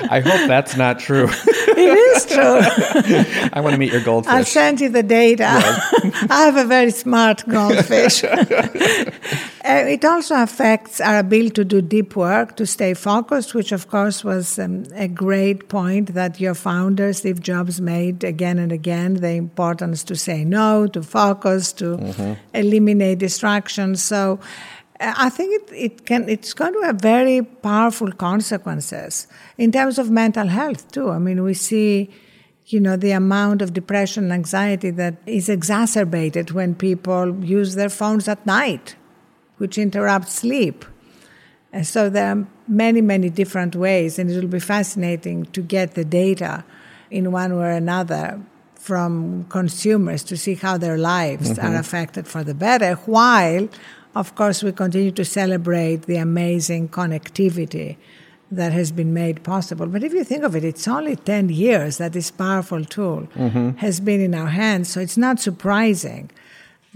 I 0.10 0.22
hope 0.24 0.48
that's 0.48 0.78
not 0.78 1.00
true. 1.00 1.28
it 1.68 1.78
is 1.78 2.26
true. 2.26 3.50
I 3.54 3.62
want 3.62 3.74
to 3.74 3.80
meet 3.80 3.92
your 3.92 4.04
goldfish. 4.04 4.32
I'll 4.32 4.46
send 4.46 4.80
you 4.80 4.90
the 4.90 5.04
data. 5.04 5.46
I 6.30 6.46
have 6.46 6.58
a 6.58 6.66
very 6.66 6.92
smart 6.92 7.44
goldfish. 7.48 8.24
Uh, 9.68 9.84
it 9.86 10.06
also 10.06 10.42
affects 10.42 11.02
our 11.02 11.18
ability 11.20 11.50
to 11.50 11.66
do 11.66 11.82
deep 11.82 12.16
work, 12.16 12.56
to 12.56 12.66
stay 12.66 12.94
focused, 12.94 13.54
which 13.54 13.74
of 13.74 13.90
course 13.90 14.24
was 14.24 14.58
um, 14.58 14.86
a 14.96 15.10
great 15.10 15.68
point 15.68 16.14
that 16.14 16.40
your 16.40 16.54
founder, 16.54 17.12
Steve 17.12 17.42
Jobs, 17.42 17.82
made 17.82 18.24
again 18.24 18.60
and 18.60 18.72
again 18.72 19.16
the 19.16 19.32
importance 19.32 20.06
to 20.06 20.16
say 20.16 20.46
no, 20.46 20.88
to 20.88 21.04
focus, 21.04 21.74
to 21.74 21.98
mm-hmm. 21.98 22.34
eliminate 22.54 23.20
distractions. 23.20 24.02
So 24.02 24.40
uh, 25.02 25.14
I 25.18 25.30
think 25.30 25.62
it, 25.62 25.76
it 25.76 26.06
can 26.06 26.30
it's 26.30 26.54
going 26.54 26.72
to 26.72 26.82
have 26.84 27.02
very 27.02 27.42
powerful 27.42 28.14
consequences 28.14 29.28
in 29.58 29.74
terms 29.74 30.00
of 30.00 30.10
mental 30.10 30.48
health 30.48 30.90
too. 30.94 31.10
I 31.10 31.18
mean, 31.18 31.44
we 31.44 31.54
see 31.54 32.10
you 32.68 32.80
know 32.80 32.96
the 32.96 33.12
amount 33.12 33.62
of 33.62 33.74
depression 33.74 34.26
and 34.26 34.34
anxiety 34.34 34.92
that 34.92 35.16
is 35.26 35.50
exacerbated 35.50 36.52
when 36.52 36.74
people 36.74 37.44
use 37.44 37.76
their 37.76 37.90
phones 37.90 38.30
at 38.30 38.46
night 38.46 38.96
which 39.58 39.78
interrupts 39.78 40.34
sleep. 40.34 40.86
And 41.74 41.86
so 41.86 42.10
there 42.10 42.32
are 42.32 42.48
many, 42.68 43.02
many 43.02 43.30
different 43.30 43.76
ways, 43.76 44.18
and 44.18 44.30
it 44.32 44.40
will 44.40 44.48
be 44.48 44.60
fascinating 44.60 45.46
to 45.48 45.62
get 45.62 45.96
the 45.96 46.06
data 46.06 46.64
in 47.12 47.32
one 47.32 47.56
way 47.56 47.66
or 47.66 47.72
another 47.72 48.42
from 48.76 49.46
consumers 49.50 50.24
to 50.24 50.38
see 50.38 50.56
how 50.56 50.78
their 50.78 50.98
lives 50.98 51.52
mm-hmm. 51.52 51.66
are 51.66 51.76
affected 51.76 52.28
for 52.28 52.44
the 52.44 52.54
better, 52.54 52.96
while, 53.06 53.68
of 54.16 54.34
course, 54.36 54.64
we 54.64 54.72
continue 54.72 55.12
to 55.12 55.26
celebrate 55.26 56.04
the 56.04 56.16
amazing 56.16 56.88
connectivity 56.88 57.98
that 58.50 58.72
has 58.72 58.94
been 58.94 59.14
made 59.14 59.44
possible. 59.44 59.88
But 59.88 60.04
if 60.04 60.14
you 60.14 60.24
think 60.24 60.44
of 60.44 60.56
it, 60.56 60.64
it's 60.64 60.88
only 60.88 61.18
10 61.18 61.50
years 61.50 61.98
that 61.98 62.14
this 62.14 62.32
powerful 62.32 62.86
tool 62.86 63.28
mm-hmm. 63.36 63.72
has 63.72 64.00
been 64.00 64.22
in 64.22 64.34
our 64.34 64.48
hands, 64.48 64.90
so 64.90 65.02
it's 65.02 65.18
not 65.18 65.42
surprising 65.42 66.32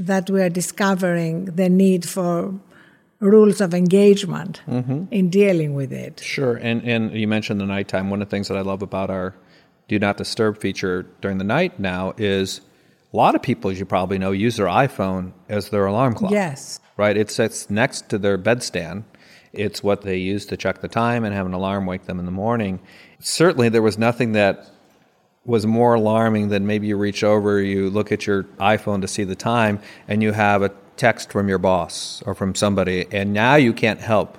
that 0.07 0.29
we 0.29 0.41
are 0.41 0.49
discovering 0.49 1.45
the 1.45 1.69
need 1.69 2.07
for 2.07 2.53
rules 3.19 3.61
of 3.61 3.73
engagement 3.73 4.61
mm-hmm. 4.67 5.05
in 5.11 5.29
dealing 5.29 5.73
with 5.73 5.93
it. 5.93 6.19
Sure, 6.19 6.57
and 6.57 6.83
and 6.83 7.13
you 7.13 7.27
mentioned 7.27 7.61
the 7.61 7.65
nighttime. 7.65 8.09
One 8.09 8.21
of 8.21 8.27
the 8.27 8.31
things 8.31 8.47
that 8.47 8.57
I 8.57 8.61
love 8.61 8.81
about 8.81 9.09
our 9.09 9.35
do 9.87 9.99
not 9.99 10.17
disturb 10.17 10.59
feature 10.59 11.05
during 11.21 11.37
the 11.37 11.43
night 11.43 11.79
now 11.79 12.13
is 12.17 12.61
a 13.13 13.17
lot 13.17 13.35
of 13.35 13.41
people, 13.41 13.69
as 13.71 13.79
you 13.79 13.85
probably 13.85 14.17
know, 14.17 14.31
use 14.31 14.55
their 14.57 14.67
iPhone 14.67 15.33
as 15.49 15.69
their 15.69 15.85
alarm 15.85 16.15
clock. 16.15 16.31
Yes, 16.31 16.79
right. 16.97 17.15
It 17.15 17.29
sits 17.29 17.69
next 17.69 18.09
to 18.09 18.17
their 18.17 18.37
bedstand. 18.37 19.03
It's 19.53 19.83
what 19.83 20.01
they 20.01 20.17
use 20.17 20.45
to 20.47 20.57
check 20.57 20.79
the 20.79 20.87
time 20.87 21.25
and 21.25 21.35
have 21.35 21.45
an 21.45 21.53
alarm 21.53 21.85
wake 21.85 22.05
them 22.05 22.19
in 22.19 22.25
the 22.25 22.31
morning. 22.31 22.79
Certainly, 23.19 23.69
there 23.69 23.81
was 23.81 23.97
nothing 23.97 24.31
that 24.31 24.65
was 25.45 25.65
more 25.65 25.95
alarming 25.95 26.49
than 26.49 26.67
maybe 26.67 26.87
you 26.87 26.97
reach 26.97 27.23
over, 27.23 27.61
you 27.61 27.89
look 27.89 28.11
at 28.11 28.27
your 28.27 28.43
iPhone 28.59 29.01
to 29.01 29.07
see 29.07 29.23
the 29.23 29.35
time, 29.35 29.79
and 30.07 30.21
you 30.21 30.31
have 30.31 30.61
a 30.61 30.71
text 30.97 31.31
from 31.31 31.49
your 31.49 31.57
boss 31.57 32.21
or 32.25 32.35
from 32.35 32.53
somebody, 32.53 33.07
and 33.11 33.33
now 33.33 33.55
you 33.55 33.73
can't 33.73 33.99
help 33.99 34.37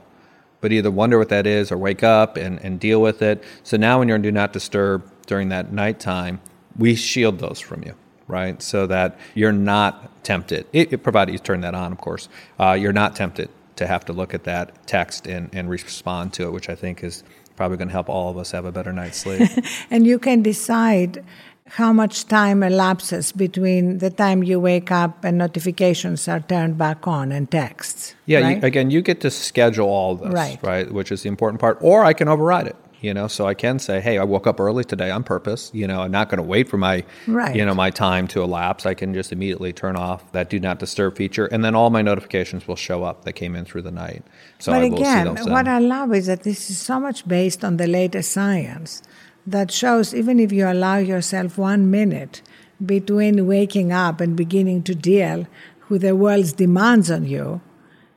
but 0.62 0.72
either 0.72 0.90
wonder 0.90 1.18
what 1.18 1.28
that 1.28 1.46
is 1.46 1.70
or 1.70 1.76
wake 1.76 2.02
up 2.02 2.38
and, 2.38 2.58
and 2.60 2.80
deal 2.80 3.02
with 3.02 3.20
it. 3.20 3.44
So 3.64 3.76
now 3.76 3.98
when 3.98 4.08
you're 4.08 4.16
in 4.16 4.22
Do 4.22 4.32
Not 4.32 4.54
Disturb 4.54 5.02
during 5.26 5.50
that 5.50 5.72
nighttime, 5.72 6.40
we 6.78 6.94
shield 6.94 7.40
those 7.40 7.60
from 7.60 7.82
you, 7.82 7.94
right? 8.28 8.62
So 8.62 8.86
that 8.86 9.18
you're 9.34 9.52
not 9.52 10.24
tempted, 10.24 10.66
it, 10.72 10.92
it, 10.92 11.02
provided 11.02 11.32
you 11.32 11.38
turn 11.38 11.60
that 11.62 11.74
on, 11.74 11.92
of 11.92 11.98
course, 11.98 12.28
uh, 12.58 12.72
you're 12.72 12.92
not 12.92 13.16
tempted 13.16 13.50
to 13.74 13.86
have 13.88 14.04
to 14.04 14.12
look 14.12 14.34
at 14.34 14.44
that 14.44 14.86
text 14.86 15.26
and, 15.26 15.50
and 15.52 15.68
respond 15.68 16.32
to 16.34 16.44
it, 16.44 16.52
which 16.52 16.68
I 16.68 16.76
think 16.76 17.02
is 17.02 17.24
probably 17.62 17.76
going 17.76 17.86
to 17.86 17.92
help 17.92 18.08
all 18.08 18.28
of 18.28 18.36
us 18.36 18.50
have 18.50 18.64
a 18.64 18.72
better 18.72 18.92
night's 18.92 19.18
sleep. 19.18 19.48
and 19.90 20.04
you 20.04 20.18
can 20.18 20.42
decide 20.42 21.24
how 21.68 21.92
much 21.92 22.26
time 22.26 22.60
elapses 22.60 23.30
between 23.30 23.98
the 23.98 24.10
time 24.10 24.42
you 24.42 24.58
wake 24.58 24.90
up 24.90 25.24
and 25.24 25.38
notifications 25.38 26.26
are 26.26 26.40
turned 26.40 26.76
back 26.76 27.06
on 27.06 27.30
and 27.30 27.48
texts. 27.52 28.16
Yeah, 28.26 28.40
right? 28.40 28.56
you, 28.56 28.64
again, 28.64 28.90
you 28.90 29.00
get 29.00 29.20
to 29.20 29.30
schedule 29.30 29.86
all 29.86 30.16
this, 30.16 30.32
right. 30.32 30.58
right? 30.60 30.90
Which 30.90 31.12
is 31.12 31.22
the 31.22 31.28
important 31.28 31.60
part. 31.60 31.78
Or 31.80 32.04
I 32.04 32.14
can 32.14 32.26
override 32.26 32.66
it 32.66 32.74
you 33.02 33.12
know? 33.12 33.28
So 33.28 33.46
i 33.46 33.54
can 33.54 33.78
say 33.78 34.00
hey 34.00 34.18
i 34.18 34.24
woke 34.24 34.46
up 34.46 34.60
early 34.60 34.84
today 34.84 35.10
on 35.10 35.24
purpose 35.24 35.70
you 35.74 35.86
know 35.86 36.02
i'm 36.02 36.10
not 36.10 36.28
going 36.28 36.38
to 36.38 36.42
wait 36.42 36.68
for 36.68 36.78
my 36.78 37.04
right. 37.26 37.54
you 37.54 37.64
know 37.64 37.74
my 37.74 37.90
time 37.90 38.28
to 38.28 38.42
elapse. 38.42 38.86
I 38.86 38.94
can 38.94 39.14
just 39.14 39.32
immediately 39.32 39.72
turn 39.72 39.96
off 39.96 40.30
that 40.32 40.50
do 40.50 40.58
not 40.58 40.78
disturb 40.78 41.16
feature 41.16 41.46
and 41.46 41.64
then 41.64 41.74
all 41.74 41.90
my 41.90 42.02
notifications 42.02 42.66
will 42.66 42.76
show 42.76 43.04
up 43.04 43.24
that 43.24 43.34
came 43.34 43.54
in 43.56 43.64
through 43.64 43.82
the 43.82 43.90
night. 43.90 44.22
So 44.58 44.72
but 44.72 44.82
I 44.82 44.86
again 44.86 45.26
what 45.50 45.68
i 45.68 45.78
love 45.78 46.14
is 46.14 46.26
that 46.26 46.42
this 46.44 46.70
is 46.70 46.78
so 46.78 47.00
much 47.00 47.26
based 47.26 47.64
on 47.64 47.76
the 47.76 47.86
latest 47.86 48.32
science 48.32 49.02
that 49.46 49.70
shows 49.70 50.14
even 50.14 50.38
if 50.38 50.52
you 50.52 50.66
allow 50.66 50.98
yourself 50.98 51.58
one 51.58 51.90
minute 51.90 52.42
between 52.84 53.46
waking 53.46 53.92
up 53.92 54.20
and 54.20 54.36
beginning 54.36 54.82
to 54.84 54.94
deal 54.94 55.46
with 55.88 56.02
the 56.02 56.14
world's 56.14 56.52
demands 56.52 57.10
on 57.10 57.24
you 57.24 57.60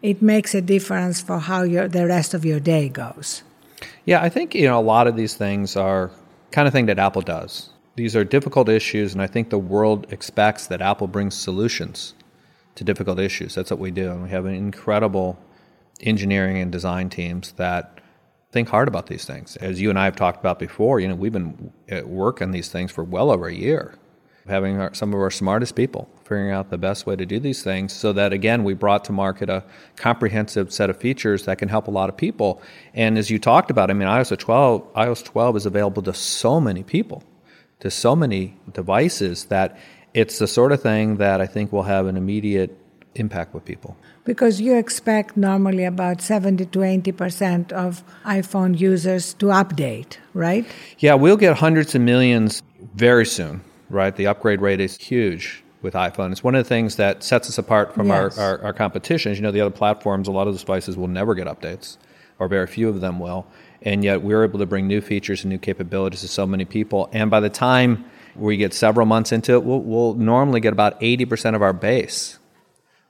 it 0.01 0.21
makes 0.21 0.53
a 0.53 0.61
difference 0.61 1.19
for 1.19 1.39
how 1.39 1.63
your, 1.63 1.87
the 1.87 2.05
rest 2.05 2.33
of 2.33 2.45
your 2.45 2.59
day 2.59 2.89
goes 2.89 3.43
yeah, 4.05 4.21
I 4.21 4.29
think 4.29 4.55
you 4.55 4.67
know 4.67 4.79
a 4.79 4.81
lot 4.81 5.07
of 5.07 5.15
these 5.15 5.35
things 5.35 5.75
are 5.75 6.11
kind 6.51 6.67
of 6.67 6.73
thing 6.73 6.85
that 6.85 6.99
Apple 6.99 7.21
does. 7.21 7.69
These 7.95 8.15
are 8.15 8.23
difficult 8.23 8.69
issues, 8.69 9.13
and 9.13 9.21
I 9.21 9.27
think 9.27 9.49
the 9.49 9.57
world 9.57 10.07
expects 10.11 10.67
that 10.67 10.81
Apple 10.81 11.07
brings 11.07 11.35
solutions 11.35 12.13
to 12.75 12.83
difficult 12.83 13.19
issues. 13.19 13.55
That's 13.55 13.71
what 13.71 13.79
we 13.79 13.91
do, 13.91 14.11
and 14.11 14.23
we 14.23 14.29
have 14.29 14.45
an 14.45 14.53
incredible 14.53 15.39
engineering 16.01 16.57
and 16.57 16.71
design 16.71 17.09
teams 17.09 17.53
that 17.53 18.01
think 18.51 18.69
hard 18.69 18.87
about 18.87 19.07
these 19.07 19.25
things. 19.25 19.55
As 19.57 19.81
you 19.81 19.89
and 19.89 19.97
I 19.97 20.05
have 20.05 20.15
talked 20.15 20.39
about 20.39 20.59
before, 20.59 20.99
you 20.99 21.07
know, 21.07 21.15
we've 21.15 21.33
been 21.33 21.71
at 21.89 22.07
work 22.07 22.41
on 22.41 22.51
these 22.51 22.69
things 22.69 22.91
for 22.91 23.03
well 23.03 23.31
over 23.31 23.47
a 23.47 23.53
year 23.53 23.97
having 24.47 24.79
our, 24.79 24.93
some 24.93 25.13
of 25.13 25.19
our 25.19 25.31
smartest 25.31 25.75
people 25.75 26.09
figuring 26.23 26.51
out 26.51 26.69
the 26.69 26.77
best 26.77 27.05
way 27.05 27.15
to 27.15 27.25
do 27.25 27.39
these 27.39 27.63
things 27.63 27.93
so 27.93 28.13
that 28.13 28.33
again 28.33 28.63
we 28.63 28.73
brought 28.73 29.03
to 29.05 29.11
market 29.11 29.49
a 29.49 29.63
comprehensive 29.95 30.71
set 30.71 30.89
of 30.89 30.97
features 30.97 31.45
that 31.45 31.57
can 31.57 31.69
help 31.69 31.87
a 31.87 31.91
lot 31.91 32.09
of 32.09 32.17
people 32.17 32.61
and 32.93 33.17
as 33.17 33.29
you 33.29 33.39
talked 33.39 33.71
about 33.71 33.89
i 33.89 33.93
mean 33.93 34.07
ios 34.07 34.37
12 34.37 34.93
ios 34.93 35.23
12 35.23 35.57
is 35.57 35.65
available 35.65 36.01
to 36.01 36.13
so 36.13 36.59
many 36.59 36.83
people 36.83 37.23
to 37.79 37.89
so 37.89 38.15
many 38.15 38.55
devices 38.73 39.45
that 39.45 39.77
it's 40.13 40.39
the 40.39 40.47
sort 40.47 40.71
of 40.71 40.81
thing 40.81 41.17
that 41.17 41.41
i 41.41 41.47
think 41.47 41.71
will 41.71 41.83
have 41.83 42.05
an 42.05 42.17
immediate 42.17 42.77
impact 43.15 43.53
with 43.53 43.65
people. 43.65 43.97
Because 44.23 44.61
you 44.61 44.75
expect 44.75 45.37
normally 45.37 45.85
about 45.85 46.21
70 46.21 46.65
to 46.65 46.79
80% 46.79 47.71
of 47.71 48.03
iPhone 48.25 48.77
users 48.77 49.33
to 49.35 49.47
update, 49.47 50.17
right? 50.33 50.65
Yeah, 50.99 51.15
we'll 51.15 51.37
get 51.37 51.57
hundreds 51.57 51.95
of 51.95 52.01
millions 52.01 52.61
very 52.95 53.25
soon, 53.25 53.61
right? 53.95 54.15
The 54.15 54.27
upgrade 54.27 54.61
rate 54.61 54.79
is 54.79 54.97
huge 54.97 55.63
with 55.81 55.93
iPhone. 55.93 56.31
It's 56.31 56.43
one 56.43 56.53
of 56.55 56.63
the 56.63 56.67
things 56.67 56.97
that 56.97 57.23
sets 57.23 57.47
us 57.49 57.57
apart 57.57 57.93
from 57.95 58.07
Yes. 58.07 58.37
our, 58.37 58.59
our, 58.59 58.65
our 58.65 58.73
competition. 58.73 59.31
As 59.31 59.37
you 59.39 59.43
know, 59.43 59.51
the 59.51 59.61
other 59.61 59.75
platforms, 59.75 60.27
a 60.27 60.31
lot 60.31 60.47
of 60.47 60.53
those 60.53 60.61
devices 60.61 60.97
will 60.97 61.07
never 61.07 61.33
get 61.33 61.47
updates, 61.47 61.97
or 62.37 62.47
very 62.47 62.67
few 62.67 62.89
of 62.89 63.01
them 63.01 63.19
will. 63.19 63.47
And 63.81 64.03
yet 64.03 64.21
we're 64.21 64.43
able 64.43 64.59
to 64.59 64.65
bring 64.65 64.87
new 64.87 65.01
features 65.01 65.43
and 65.43 65.51
new 65.51 65.57
capabilities 65.59 66.21
to 66.21 66.27
so 66.27 66.45
many 66.45 66.65
people. 66.65 67.09
And 67.13 67.29
by 67.31 67.39
the 67.39 67.49
time 67.49 68.05
we 68.35 68.57
get 68.57 68.73
several 68.73 69.05
months 69.05 69.31
into 69.31 69.53
it, 69.53 69.63
we'll, 69.63 69.79
we'll 69.81 70.13
normally 70.15 70.59
get 70.59 70.73
about 70.73 70.99
80% 71.01 71.55
of 71.55 71.61
our 71.61 71.73
base, 71.73 72.39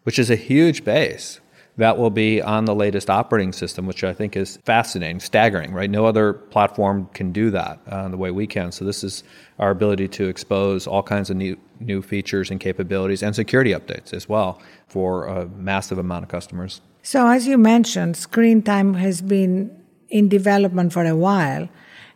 which 0.04 0.19
is 0.19 0.30
a 0.30 0.36
huge 0.36 0.84
base. 0.84 1.39
That 1.78 1.98
will 1.98 2.10
be 2.10 2.42
on 2.42 2.64
the 2.64 2.74
latest 2.74 3.10
operating 3.10 3.52
system, 3.52 3.86
which 3.86 4.04
I 4.04 4.14
think 4.14 4.38
is 4.38 4.58
fascinating, 4.64 5.20
staggering, 5.20 5.74
right? 5.74 5.90
No 5.90 6.06
other 6.06 6.34
platform 6.34 7.10
can 7.14 7.34
do 7.34 7.52
that 7.52 7.80
uh, 7.88 8.08
the 8.08 8.18
way 8.18 8.32
we 8.32 8.48
can. 8.48 8.72
So, 8.72 8.86
this 8.86 9.04
is 9.04 9.24
our 9.60 9.72
ability 9.72 10.08
to 10.10 10.28
expose 10.28 10.88
all 10.88 11.04
kinds 11.04 11.30
of 11.30 11.36
new, 11.36 11.58
new 11.82 12.02
features 12.02 12.50
and 12.50 12.60
capabilities 12.62 13.22
and 13.22 13.36
security 13.36 13.72
updates 13.72 14.14
as 14.14 14.30
well 14.30 14.62
for 14.88 15.26
a 15.26 15.48
massive 15.48 15.98
amount 15.98 16.24
of 16.24 16.30
customers. 16.30 16.80
So, 17.04 17.28
as 17.28 17.46
you 17.46 17.58
mentioned, 17.58 18.16
screen 18.16 18.62
time 18.62 18.94
has 18.96 19.22
been 19.22 19.70
in 20.10 20.30
development 20.30 20.94
for 20.94 21.06
a 21.06 21.16
while. 21.16 21.68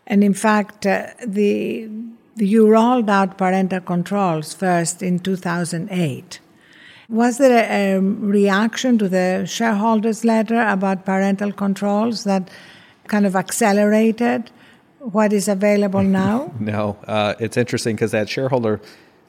And 0.08 0.24
in 0.24 0.34
fact, 0.34 0.86
uh, 0.86 1.08
the, 1.26 1.89
you 2.36 2.67
rolled 2.67 3.10
out 3.10 3.38
parental 3.38 3.82
controls 3.82 4.54
first 4.54 5.04
in 5.04 5.19
2008. 5.19 6.39
Was 7.10 7.39
there 7.39 7.52
a, 7.52 7.95
a 7.95 8.00
reaction 8.00 8.98
to 9.00 9.10
the 9.10 9.45
shareholders' 9.45 10.24
letter 10.24 10.62
about 10.62 11.06
parental 11.06 11.52
controls 11.52 12.24
that 12.24 12.50
kind 13.08 13.26
of 13.26 13.36
accelerated 13.36 14.52
what 15.00 15.34
is 15.34 15.48
available 15.48 16.04
now? 16.24 16.54
No, 16.60 16.98
uh, 17.08 17.34
it's 17.39 17.58
interesting 17.58 17.95
because 17.95 18.12
that 18.12 18.30
shareholder 18.30 18.80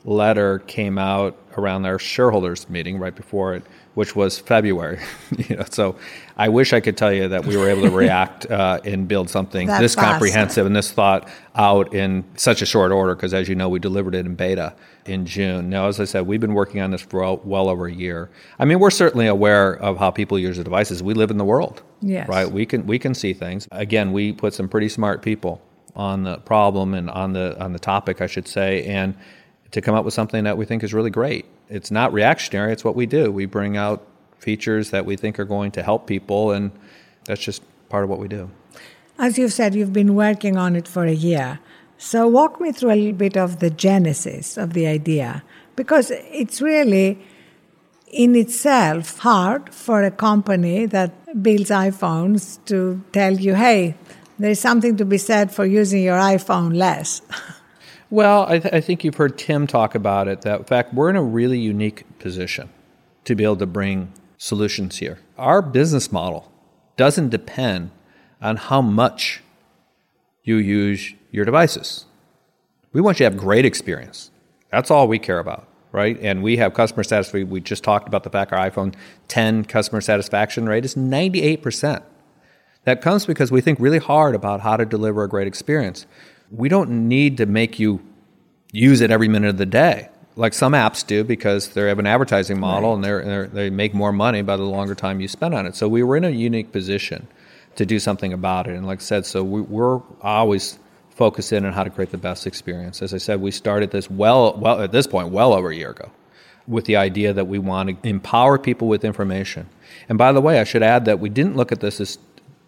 letter 0.05 0.61
came 0.61 0.99
out 0.99 1.37
around 1.59 1.85
our 1.85 1.99
shareholders 1.99 2.69
meeting 2.71 2.99
right 2.99 3.15
before 3.15 3.55
it, 3.55 3.63
which 3.95 4.17
was 4.17 4.39
February. 4.39 4.99
you 5.37 5.57
know, 5.57 5.65
so 5.71 5.97
I 6.37 6.49
wish 6.49 6.73
I 6.73 6.81
could 6.81 6.97
tell 6.97 7.13
you 7.13 7.29
that 7.29 7.45
we 7.45 7.57
were 7.57 7.69
able 7.69 7.83
to 7.83 7.91
react 7.91 8.51
uh, 8.51 8.81
and 8.85 9.07
build 9.07 9.29
something 9.29 9.67
That 9.67 9.81
this 9.81 9.95
comprehensive 9.95 10.65
and 10.65 10.75
this 10.75 10.91
thought 10.93 11.29
out 11.55 11.93
in 11.93 12.25
such 12.37 12.63
a 12.63 12.67
short 12.67 12.93
order. 12.93 13.15
Because 13.15 13.35
as 13.35 13.49
you 13.49 13.55
know, 13.55 13.69
we 13.69 13.79
delivered 13.79 14.15
it 14.15 14.25
in 14.25 14.37
beta 14.37 14.75
in 15.07 15.27
June. 15.27 15.69
Now, 15.69 15.89
as 15.89 16.01
I 16.01 16.05
said, 16.05 16.27
we've 16.27 16.41
been 16.41 16.55
working 16.55 16.81
on 16.81 16.93
this 16.93 17.03
for 17.03 17.21
well, 17.21 17.41
well 17.45 17.69
over 17.69 17.87
a 17.87 17.93
year. 17.93 18.31
I 18.59 18.65
mean, 18.65 18.79
we're 18.79 18.91
certainly 18.91 19.27
aware 19.27 19.75
of 19.75 19.99
how 19.99 20.11
people 20.11 20.39
use 20.39 20.57
the 20.57 20.65
devices. 20.65 21.03
We 21.03 21.15
live 21.15 21.31
in 21.31 21.37
the 21.37 21.45
world, 21.45 21.83
Yes. 22.01 22.29
right? 22.29 22.51
We 22.51 22.65
can 22.65 22.87
we 22.87 22.99
can 22.99 23.15
see 23.15 23.35
things. 23.35 23.69
Again, 23.73 24.13
we 24.13 24.33
put 24.33 24.55
some 24.55 24.69
pretty 24.69 24.89
smart 24.89 25.21
people 25.21 25.61
on 25.97 26.23
the 26.23 26.39
problem 26.39 26.95
and 26.95 27.11
on 27.11 27.33
the 27.33 27.61
on 27.63 27.73
the 27.73 27.79
topic, 27.79 28.21
I 28.23 28.27
should 28.27 28.47
say, 28.49 28.85
and 28.85 29.15
to 29.73 29.81
come 29.81 29.95
up 29.95 30.05
with 30.05 30.15
something 30.15 30.45
that 30.45 30.57
we 30.57 30.65
think 30.65 30.83
is 30.83 30.93
really 30.93 31.11
great. 31.11 31.47
It's 31.69 31.91
not 31.91 32.13
reactionary. 32.13 32.73
It's 32.73 32.85
what 32.85 32.97
we 32.97 33.07
do. 33.07 33.31
We 33.31 33.47
bring 33.47 33.77
out 33.77 34.07
features 34.39 34.91
that 34.91 35.07
we 35.07 35.17
think 35.17 35.39
are 35.39 35.45
going 35.45 35.71
to 35.73 35.83
help 35.83 36.07
people, 36.07 36.53
and 36.53 36.73
that's 37.25 37.41
just 37.41 37.63
part 37.89 38.05
of 38.05 38.11
what 38.11 38.19
we 38.19 38.29
do. 38.29 38.51
As 39.19 39.39
you've 39.39 39.53
said, 39.53 39.75
you've 39.75 39.93
been 39.93 40.15
working 40.15 40.57
on 40.57 40.77
it 40.77 40.89
for 40.89 41.05
a 41.05 41.13
year. 41.13 41.61
So, 41.99 42.27
walk 42.27 42.61
me 42.61 42.73
through 42.73 42.93
a 42.93 42.97
little 42.97 43.13
bit 43.13 43.37
of 43.37 43.59
the 43.59 43.69
genesis 43.71 44.57
of 44.57 44.73
the 44.73 44.87
idea, 44.87 45.43
because 45.77 46.11
it's 46.11 46.63
really 46.63 47.19
in 48.11 48.35
itself 48.35 49.19
hard 49.19 49.73
for 49.73 50.03
a 50.03 50.11
company 50.11 50.87
that 50.87 51.43
builds 51.43 51.71
iPhones 51.71 52.59
to 52.65 53.05
tell 53.13 53.35
you, 53.35 53.55
hey, 53.55 53.95
there's 54.39 54.59
something 54.59 54.97
to 54.97 55.05
be 55.05 55.19
said 55.19 55.53
for 55.53 55.67
using 55.67 56.03
your 56.03 56.19
iPhone 56.19 56.75
less. 56.75 57.23
Well, 58.11 58.45
I, 58.49 58.59
th- 58.59 58.75
I 58.75 58.81
think 58.81 59.05
you've 59.05 59.15
heard 59.15 59.39
Tim 59.39 59.69
talk 59.69 59.95
about 59.95 60.27
it. 60.27 60.43
That 60.43 60.59
in 60.59 60.65
fact, 60.65 60.93
we're 60.93 61.11
in 61.11 61.17
a 61.17 61.23
really 61.23 61.61
unique 61.61 62.05
position 62.19 62.69
to 63.25 63.37
be 63.37 63.45
able 63.45 63.57
to 63.59 63.67
bring 63.67 64.13
solutions 64.37 64.99
here. 64.99 65.21
Our 65.39 65.63
business 65.63 66.11
model 66.11 66.51
doesn't 66.97 67.29
depend 67.29 67.93
on 68.43 68.57
how 68.57 68.83
much 68.83 69.43
you 70.43 70.57
use 70.57 71.15
your 71.31 71.45
devices. 71.45 72.07
We 72.93 73.01
want 73.01 73.21
you 73.21 73.27
to 73.27 73.31
have 73.31 73.41
great 73.41 73.65
experience. 73.65 74.33
That's 74.73 74.91
all 74.91 75.07
we 75.07 75.21
care 75.21 75.39
about, 75.39 75.69
right? 75.93 76.19
And 76.21 76.43
we 76.43 76.57
have 76.57 76.75
customer 76.75 77.05
satisfaction. 77.05 77.49
We 77.49 77.61
just 77.61 77.85
talked 77.85 78.09
about 78.09 78.25
the 78.25 78.31
fact 78.31 78.53
our 78.53 78.71
iPhone 78.71 78.95
10 79.29 79.67
customer 79.67 80.01
satisfaction 80.01 80.69
rate 80.69 80.85
is 80.85 80.97
98%. 80.97 82.03
That 82.85 83.03
comes 83.03 83.27
because 83.27 83.53
we 83.53 83.61
think 83.61 83.79
really 83.79 83.99
hard 83.99 84.35
about 84.35 84.61
how 84.61 84.77
to 84.77 84.85
deliver 84.85 85.23
a 85.23 85.29
great 85.29 85.47
experience. 85.47 86.07
We 86.51 86.69
don't 86.69 87.09
need 87.09 87.37
to 87.39 87.47
make 87.47 87.79
you 87.79 88.01
use 88.73 89.01
it 89.01 89.11
every 89.11 89.29
minute 89.29 89.49
of 89.49 89.57
the 89.57 89.67
day, 89.67 90.09
like 90.37 90.55
some 90.55 90.73
apps 90.73 91.07
do, 91.07 91.25
because 91.25 91.69
they 91.71 91.83
have 91.89 91.99
an 91.99 92.07
advertising 92.07 92.59
model 92.59 92.95
and 92.95 93.05
they're, 93.05 93.25
they're, 93.25 93.47
they 93.47 93.71
make 93.71 93.95
more 93.95 94.13
money 94.13 94.43
by 94.43 94.57
the 94.57 94.63
longer 94.63 94.95
time 94.95 95.21
you 95.21 95.29
spend 95.29 95.55
on 95.55 95.67
it. 95.67 95.75
So 95.75 95.89
we 95.89 96.03
were 96.03 96.17
in 96.17 96.25
a 96.25 96.31
unique 96.31 96.73
position 96.73 97.27
to 97.77 97.87
do 97.87 97.99
something 97.99 98.33
about 98.33 98.67
it. 98.67 98.77
And 98.77 98.87
like 98.87 99.01
I 99.01 99.03
said, 99.03 99.27
so 99.27 99.43
we, 99.45 99.61
we're 99.61 100.01
always 100.23 100.79
focused 101.11 101.53
in 101.53 101.65
on 101.65 101.73
how 101.73 101.85
to 101.85 101.91
create 101.91 102.11
the 102.11 102.19
best 102.19 102.47
experience. 102.47 103.03
As 103.03 103.13
I 103.13 103.19
said, 103.19 103.41
we 103.41 103.51
started 103.51 103.91
this 103.91 104.11
well, 104.11 104.57
well 104.57 104.81
at 104.81 104.93
this 104.93 105.07
point, 105.07 105.29
well 105.29 105.53
over 105.53 105.71
a 105.71 105.77
year 105.77 105.91
ago 105.91 106.11
with 106.67 106.85
the 106.85 106.97
idea 106.97 107.33
that 107.33 107.47
we 107.47 107.59
want 107.59 108.03
to 108.03 108.09
empower 108.09 108.59
people 108.59 108.89
with 108.89 109.05
information. 109.05 109.69
And 110.09 110.17
by 110.17 110.33
the 110.33 110.41
way, 110.41 110.61
I 110.61 110.65
should 110.65 110.83
add 110.83 111.05
that 111.07 111.19
we 111.19 111.29
didn't 111.29 111.57
look 111.57 111.73
at 111.73 111.81
this 111.81 112.01
as, 112.01 112.19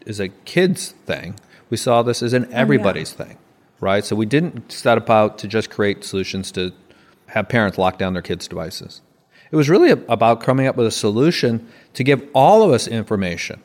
as 0.06 0.20
a 0.20 0.28
kids 0.28 0.90
thing. 1.06 1.36
We 1.70 1.76
saw 1.76 2.02
this 2.02 2.22
as 2.22 2.32
an 2.32 2.52
everybody's 2.52 3.12
thing, 3.12 3.38
right? 3.82 4.04
So 4.04 4.14
we 4.14 4.26
didn't 4.26 4.70
set 4.70 4.96
about 4.96 5.38
to 5.38 5.48
just 5.48 5.68
create 5.68 6.04
solutions 6.04 6.52
to 6.52 6.72
have 7.26 7.48
parents 7.48 7.78
lock 7.78 7.98
down 7.98 8.12
their 8.12 8.22
kids' 8.22 8.46
devices. 8.46 9.02
It 9.50 9.56
was 9.56 9.68
really 9.68 9.90
about 9.90 10.40
coming 10.40 10.66
up 10.68 10.76
with 10.76 10.86
a 10.86 10.92
solution 10.92 11.68
to 11.94 12.04
give 12.04 12.26
all 12.32 12.62
of 12.62 12.70
us 12.70 12.86
information 12.86 13.60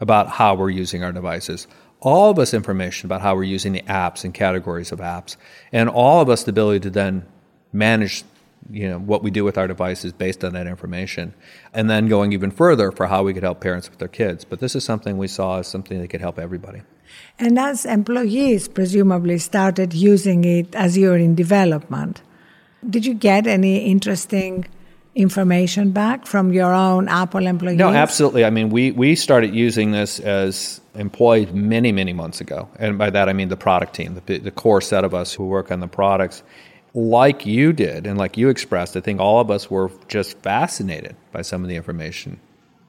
about 0.00 0.28
how 0.28 0.54
we're 0.54 0.70
using 0.70 1.04
our 1.04 1.12
devices, 1.12 1.68
all 2.00 2.30
of 2.30 2.38
us 2.38 2.54
information 2.54 3.06
about 3.06 3.20
how 3.20 3.36
we're 3.36 3.44
using 3.44 3.72
the 3.72 3.82
apps 3.82 4.24
and 4.24 4.32
categories 4.32 4.90
of 4.90 4.98
apps, 4.98 5.36
and 5.72 5.90
all 5.90 6.22
of 6.22 6.30
us 6.30 6.42
the 6.44 6.50
ability 6.50 6.80
to 6.80 6.90
then 6.90 7.24
manage 7.72 8.24
you 8.70 8.88
know 8.88 8.98
what 8.98 9.22
we 9.22 9.30
do 9.30 9.44
with 9.44 9.58
our 9.58 9.68
devices 9.68 10.10
based 10.14 10.42
on 10.42 10.54
that 10.54 10.66
information 10.66 11.34
and 11.74 11.90
then 11.90 12.08
going 12.08 12.32
even 12.32 12.50
further 12.50 12.90
for 12.90 13.06
how 13.08 13.22
we 13.22 13.34
could 13.34 13.42
help 13.42 13.60
parents 13.60 13.90
with 13.90 13.98
their 13.98 14.08
kids 14.08 14.42
but 14.42 14.58
this 14.58 14.74
is 14.74 14.82
something 14.82 15.18
we 15.18 15.28
saw 15.28 15.58
as 15.58 15.66
something 15.66 16.00
that 16.00 16.08
could 16.08 16.22
help 16.22 16.38
everybody 16.38 16.80
And 17.38 17.58
as 17.58 17.84
employees 17.84 18.68
presumably 18.68 19.38
started 19.38 19.92
using 19.92 20.44
it 20.44 20.74
as 20.74 20.96
you're 20.96 21.16
in 21.16 21.34
development, 21.34 22.22
did 22.88 23.04
you 23.06 23.14
get 23.14 23.46
any 23.46 23.86
interesting 23.90 24.66
information 25.14 25.92
back 25.92 26.26
from 26.26 26.52
your 26.52 26.72
own 26.72 27.08
Apple 27.08 27.46
employees? 27.46 27.78
No, 27.78 27.90
absolutely. 27.90 28.44
I 28.44 28.50
mean, 28.50 28.70
we, 28.70 28.90
we 28.90 29.14
started 29.14 29.54
using 29.54 29.92
this 29.92 30.20
as 30.20 30.80
employees 30.94 31.52
many, 31.52 31.92
many 31.92 32.12
months 32.12 32.40
ago. 32.40 32.68
And 32.78 32.98
by 32.98 33.10
that, 33.10 33.28
I 33.28 33.32
mean 33.32 33.48
the 33.48 33.56
product 33.56 33.94
team, 33.94 34.20
the, 34.26 34.38
the 34.38 34.50
core 34.50 34.80
set 34.80 35.04
of 35.04 35.14
us 35.14 35.32
who 35.32 35.46
work 35.46 35.70
on 35.70 35.80
the 35.80 35.88
products. 35.88 36.42
Like 36.94 37.44
you 37.44 37.72
did, 37.72 38.06
and 38.06 38.18
like 38.18 38.36
you 38.36 38.48
expressed, 38.48 38.96
I 38.96 39.00
think 39.00 39.20
all 39.20 39.40
of 39.40 39.50
us 39.50 39.68
were 39.68 39.90
just 40.06 40.38
fascinated 40.38 41.16
by 41.32 41.42
some 41.42 41.62
of 41.62 41.68
the 41.68 41.74
information 41.74 42.38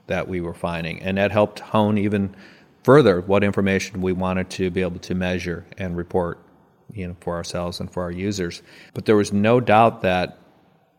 that 0.07 0.27
we 0.27 0.41
were 0.41 0.53
finding. 0.53 1.01
And 1.01 1.17
that 1.17 1.31
helped 1.31 1.59
hone 1.59 1.97
even 1.97 2.35
further 2.85 3.19
what 3.21 3.43
information 3.43 3.99
we 3.99 4.13
wanted 4.13 4.47
to 4.47 4.69
be 4.69 4.83
able 4.83 4.99
to 4.99 5.15
measure 5.15 5.65
and 5.79 5.97
report 5.97 6.37
you 6.93 7.07
know, 7.07 7.15
for 7.19 7.35
ourselves 7.35 7.79
and 7.79 7.91
for 7.91 8.03
our 8.03 8.11
users. 8.11 8.61
But 8.93 9.05
there 9.05 9.15
was 9.15 9.33
no 9.33 9.59
doubt 9.59 10.03
that 10.03 10.37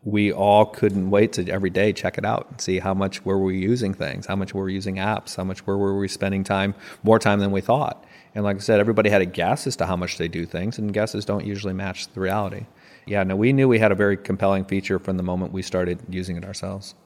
we 0.02 0.32
all 0.32 0.66
couldn't 0.66 1.10
wait 1.10 1.32
to 1.34 1.48
every 1.48 1.70
day 1.70 1.92
check 1.92 2.18
it 2.18 2.24
out 2.24 2.48
and 2.50 2.60
see 2.60 2.80
how 2.80 2.92
much 2.92 3.24
were 3.24 3.38
we 3.38 3.56
using 3.58 3.94
things, 3.94 4.26
how 4.26 4.34
much 4.34 4.52
were 4.52 4.64
we 4.64 4.74
using 4.74 4.96
apps, 4.96 5.36
how 5.36 5.44
much 5.44 5.64
were, 5.64 5.78
were 5.78 5.96
we 5.96 6.08
spending 6.08 6.42
time, 6.42 6.74
more 7.04 7.20
time 7.20 7.38
than 7.38 7.52
we 7.52 7.60
thought. 7.60 8.04
And 8.34 8.42
like 8.42 8.56
I 8.56 8.58
said, 8.58 8.80
everybody 8.80 9.08
had 9.08 9.22
a 9.22 9.26
guess 9.26 9.64
as 9.68 9.76
to 9.76 9.86
how 9.86 9.96
much 9.96 10.18
they 10.18 10.26
do 10.26 10.44
things, 10.44 10.78
and 10.78 10.92
guesses 10.92 11.24
don't 11.24 11.46
usually 11.46 11.72
match 11.72 12.08
the 12.08 12.20
reality. 12.20 12.66
Yeah, 13.06 13.22
no, 13.22 13.36
we 13.36 13.52
knew 13.52 13.68
we 13.68 13.78
had 13.78 13.92
a 13.92 13.94
very 13.94 14.16
compelling 14.16 14.64
feature 14.64 14.98
from 14.98 15.18
the 15.18 15.22
moment 15.22 15.52
we 15.52 15.62
started 15.62 16.00
using 16.10 16.36
it 16.36 16.44
ourselves. 16.44 16.96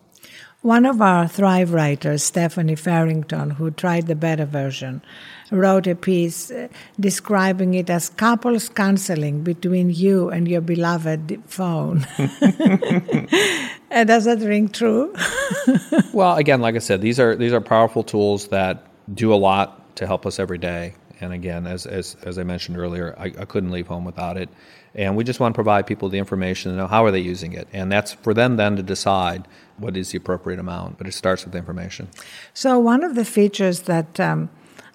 One 0.62 0.84
of 0.84 1.00
our 1.00 1.26
Thrive 1.26 1.72
writers, 1.72 2.22
Stephanie 2.22 2.76
Farrington, 2.76 3.50
who 3.52 3.70
tried 3.70 4.08
the 4.08 4.14
beta 4.14 4.44
version, 4.44 5.00
wrote 5.50 5.86
a 5.86 5.94
piece 5.94 6.50
uh, 6.50 6.68
describing 6.98 7.72
it 7.72 7.88
as 7.88 8.10
couples 8.10 8.68
counseling 8.68 9.42
between 9.42 9.88
you 9.88 10.28
and 10.28 10.46
your 10.46 10.60
beloved 10.60 11.42
phone. 11.46 12.06
and 13.90 14.06
does 14.08 14.26
that 14.26 14.40
ring 14.40 14.68
true? 14.68 15.14
well, 16.12 16.36
again, 16.36 16.60
like 16.60 16.74
I 16.74 16.80
said, 16.80 17.00
these 17.00 17.18
are 17.18 17.34
these 17.34 17.54
are 17.54 17.62
powerful 17.62 18.02
tools 18.02 18.48
that 18.48 18.84
do 19.14 19.32
a 19.32 19.40
lot 19.40 19.96
to 19.96 20.06
help 20.06 20.26
us 20.26 20.38
every 20.38 20.58
day. 20.58 20.94
And 21.22 21.32
again, 21.32 21.66
as, 21.66 21.86
as, 21.86 22.16
as 22.22 22.38
I 22.38 22.44
mentioned 22.44 22.78
earlier, 22.78 23.14
I, 23.18 23.26
I 23.26 23.44
couldn't 23.44 23.70
leave 23.70 23.86
home 23.86 24.04
without 24.04 24.36
it. 24.36 24.48
And 24.94 25.16
we 25.16 25.24
just 25.24 25.40
want 25.40 25.54
to 25.54 25.56
provide 25.56 25.86
people 25.86 26.08
the 26.08 26.18
information 26.18 26.72
to 26.72 26.76
know 26.76 26.86
how 26.86 27.04
are 27.04 27.10
they 27.10 27.20
using 27.20 27.52
it. 27.52 27.68
And 27.72 27.92
that's 27.92 28.12
for 28.12 28.34
them 28.34 28.56
then 28.56 28.76
to 28.76 28.82
decide 28.82 29.46
what 29.78 29.96
is 29.96 30.10
the 30.10 30.18
appropriate 30.18 30.58
amount. 30.58 30.98
But 30.98 31.06
it 31.06 31.12
starts 31.12 31.44
with 31.44 31.52
the 31.52 31.58
information. 31.58 32.08
So, 32.54 32.78
one 32.78 33.04
of 33.04 33.14
the 33.14 33.24
features 33.24 33.80
that 33.82 34.18
um, 34.18 34.50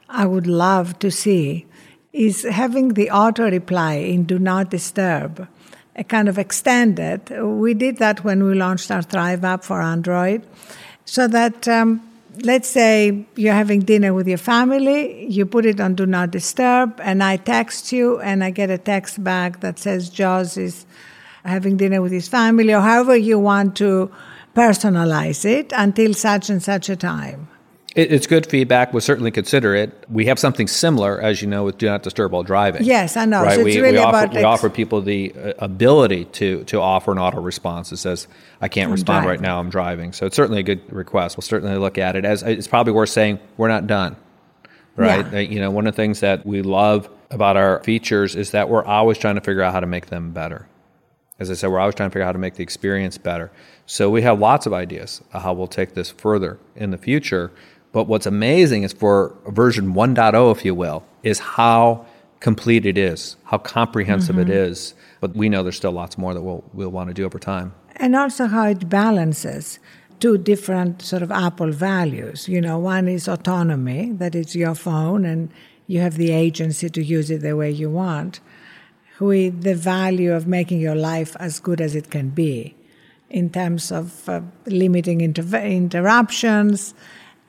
I 0.10 0.25
would 0.25 0.47
love 0.47 0.99
to 0.99 1.10
see 1.10 1.65
is 2.12 2.43
having 2.43 2.93
the 2.93 3.10
auto 3.10 3.49
reply 3.49 3.93
in 3.93 4.23
Do 4.23 4.39
Not 4.39 4.69
Disturb 4.69 5.47
a 5.95 6.03
kind 6.03 6.27
of 6.27 6.38
extended. 6.38 7.29
We 7.29 7.73
did 7.73 7.97
that 7.97 8.23
when 8.23 8.43
we 8.43 8.53
launched 8.53 8.91
our 8.91 9.01
Thrive 9.01 9.43
app 9.43 9.63
for 9.63 9.81
Android, 9.81 10.45
so 11.05 11.27
that 11.27 11.67
um, 11.67 12.01
let's 12.43 12.67
say 12.67 13.26
you're 13.36 13.54
having 13.54 13.82
dinner 13.82 14.13
with 14.13 14.28
your 14.28 14.38
family, 14.38 15.26
you 15.28 15.45
put 15.45 15.65
it 15.65 15.80
on 15.80 15.95
Do 15.95 16.06
Not 16.06 16.32
Disturb, 16.32 17.00
and 17.02 17.24
I 17.24 17.38
text 17.38 17.91
you, 17.91 18.19
and 18.19 18.43
I 18.43 18.50
get 18.50 18.69
a 18.69 18.78
text 18.78 19.24
back 19.24 19.62
that 19.62 19.80
says 19.80 20.10
Joz 20.10 20.58
is 20.58 20.86
having 21.43 21.78
dinner 21.78 22.02
with 22.02 22.12
his 22.12 22.28
family, 22.28 22.74
or 22.74 22.82
however 22.82 23.15
you 23.15 23.39
want 23.39 23.76
to 23.78 24.12
personalize 24.56 25.45
it 25.45 25.71
until 25.76 26.13
such 26.13 26.50
and 26.50 26.62
such 26.62 26.89
a 26.89 26.95
time. 26.95 27.48
It, 27.95 28.12
it's 28.12 28.27
good 28.27 28.45
feedback. 28.45 28.91
We'll 28.93 29.01
certainly 29.01 29.31
consider 29.31 29.73
it. 29.73 30.05
We 30.10 30.25
have 30.25 30.38
something 30.38 30.67
similar, 30.67 31.19
as 31.21 31.41
you 31.41 31.47
know, 31.47 31.63
with 31.63 31.77
Do 31.77 31.86
Not 31.86 32.03
Disturb 32.03 32.34
while 32.34 32.43
driving. 32.43 32.84
Yes, 32.84 33.15
I 33.15 33.23
know. 33.25 33.43
Right? 33.43 33.55
So 33.55 33.63
we, 33.63 33.71
it's 33.71 33.79
really 33.79 33.93
we, 33.93 33.97
offer, 33.99 34.10
about 34.10 34.31
we 34.31 34.38
ex- 34.39 34.45
offer 34.45 34.69
people 34.69 35.01
the 35.01 35.34
uh, 35.34 35.53
ability 35.60 36.25
to, 36.25 36.65
to 36.65 36.81
offer 36.81 37.13
an 37.13 37.17
auto 37.17 37.39
response 37.39 37.89
that 37.91 37.97
says, 37.97 38.27
I 38.60 38.67
can't 38.67 38.91
respond 38.91 39.25
right 39.25 39.39
now, 39.39 39.60
I'm 39.60 39.69
driving. 39.69 40.12
So 40.12 40.25
it's 40.25 40.36
certainly 40.36 40.60
a 40.60 40.63
good 40.63 40.91
request. 40.91 41.38
We'll 41.38 41.43
certainly 41.43 41.77
look 41.77 41.97
at 41.97 42.15
it. 42.17 42.25
As 42.25 42.43
It's 42.43 42.67
probably 42.67 42.93
worth 42.93 43.10
saying, 43.10 43.39
we're 43.58 43.69
not 43.69 43.88
done. 43.88 44.17
Right? 44.97 45.25
Yeah. 45.31 45.38
Uh, 45.39 45.41
You 45.41 45.60
know, 45.62 45.71
one 45.71 45.88
of 45.88 45.93
the 45.93 46.01
things 46.01 46.19
that 46.19 46.45
we 46.45 46.62
love 46.62 47.10
about 47.31 47.55
our 47.58 47.81
features 47.84 48.36
is 48.36 48.51
that 48.51 48.69
we're 48.69 48.84
always 48.84 49.17
trying 49.17 49.36
to 49.36 49.41
figure 49.41 49.62
out 49.62 49.73
how 49.73 49.79
to 49.79 49.88
make 49.88 50.08
them 50.08 50.31
better. 50.31 50.67
As 51.38 51.51
I 51.51 51.53
said, 51.53 51.69
we're 51.69 51.79
always 51.79 51.95
trying 51.95 52.10
to 52.10 52.13
figure 52.13 52.23
out 52.23 52.27
how 52.27 52.31
to 52.34 52.39
make 52.39 52.55
the 52.55 52.63
experience 52.63 53.17
better. 53.17 53.51
So 53.86 54.10
we 54.10 54.21
have 54.21 54.39
lots 54.39 54.65
of 54.65 54.73
ideas 54.73 55.21
of 55.34 55.43
how 55.43 55.53
we'll 55.53 55.67
take 55.67 55.93
this 55.93 56.10
further 56.12 56.60
in 56.75 56.91
the 56.91 56.97
future. 56.97 57.51
But 57.95 58.08
what's 58.08 58.25
amazing 58.25 58.84
is 58.84 58.91
for 58.91 59.34
version 59.47 59.93
1.0, 59.93 60.51
if 60.51 60.65
you 60.65 60.75
will, 60.75 61.05
is 61.23 61.39
how 61.39 62.05
complete 62.41 62.86
it 62.86 62.97
is, 62.97 63.38
how 63.45 63.58
comprehensive 63.58 64.38
it 64.38 64.49
is. 64.49 64.93
But 65.21 65.34
we 65.34 65.47
know 65.47 65.63
there's 65.63 65.77
still 65.77 65.93
lots 65.93 66.17
more 66.17 66.34
that 66.34 66.41
we'll, 66.41 66.62
we'll 66.73 66.89
want 66.89 67.08
to 67.08 67.13
do 67.13 67.23
over 67.23 67.39
time. 67.39 67.73
and 67.95 68.13
also 68.13 68.47
how 68.47 68.65
it 68.67 68.89
balances 68.89 69.79
two 70.19 70.38
different 70.38 71.01
sort 71.01 71.23
of 71.23 71.31
Apple 71.31 71.71
values. 71.71 72.49
You 72.49 72.60
know, 72.60 72.77
one 72.77 73.08
is 73.08 73.29
autonomy, 73.29 74.12
that 74.12 74.36
it's 74.36 74.58
your 74.58 74.75
phone 74.75 75.23
and 75.23 75.49
you 75.88 76.01
have 76.01 76.17
the 76.17 76.31
agency 76.31 76.89
to 76.89 77.01
use 77.01 77.31
it 77.31 77.39
the 77.43 77.55
way 77.55 77.71
you 77.71 77.89
want, 77.89 78.41
with 79.21 79.62
the 79.62 79.73
value 79.73 80.34
of 80.34 80.47
making 80.47 80.81
your 80.81 80.95
life 80.95 81.38
as 81.39 81.62
good 81.62 81.79
as 81.79 81.95
it 81.95 82.10
can 82.10 82.27
be 82.31 82.75
in 83.29 83.49
terms 83.49 83.89
of 83.89 84.27
uh, 84.27 84.41
limiting 84.65 85.21
inter- 85.21 85.62
interruptions, 85.62 86.93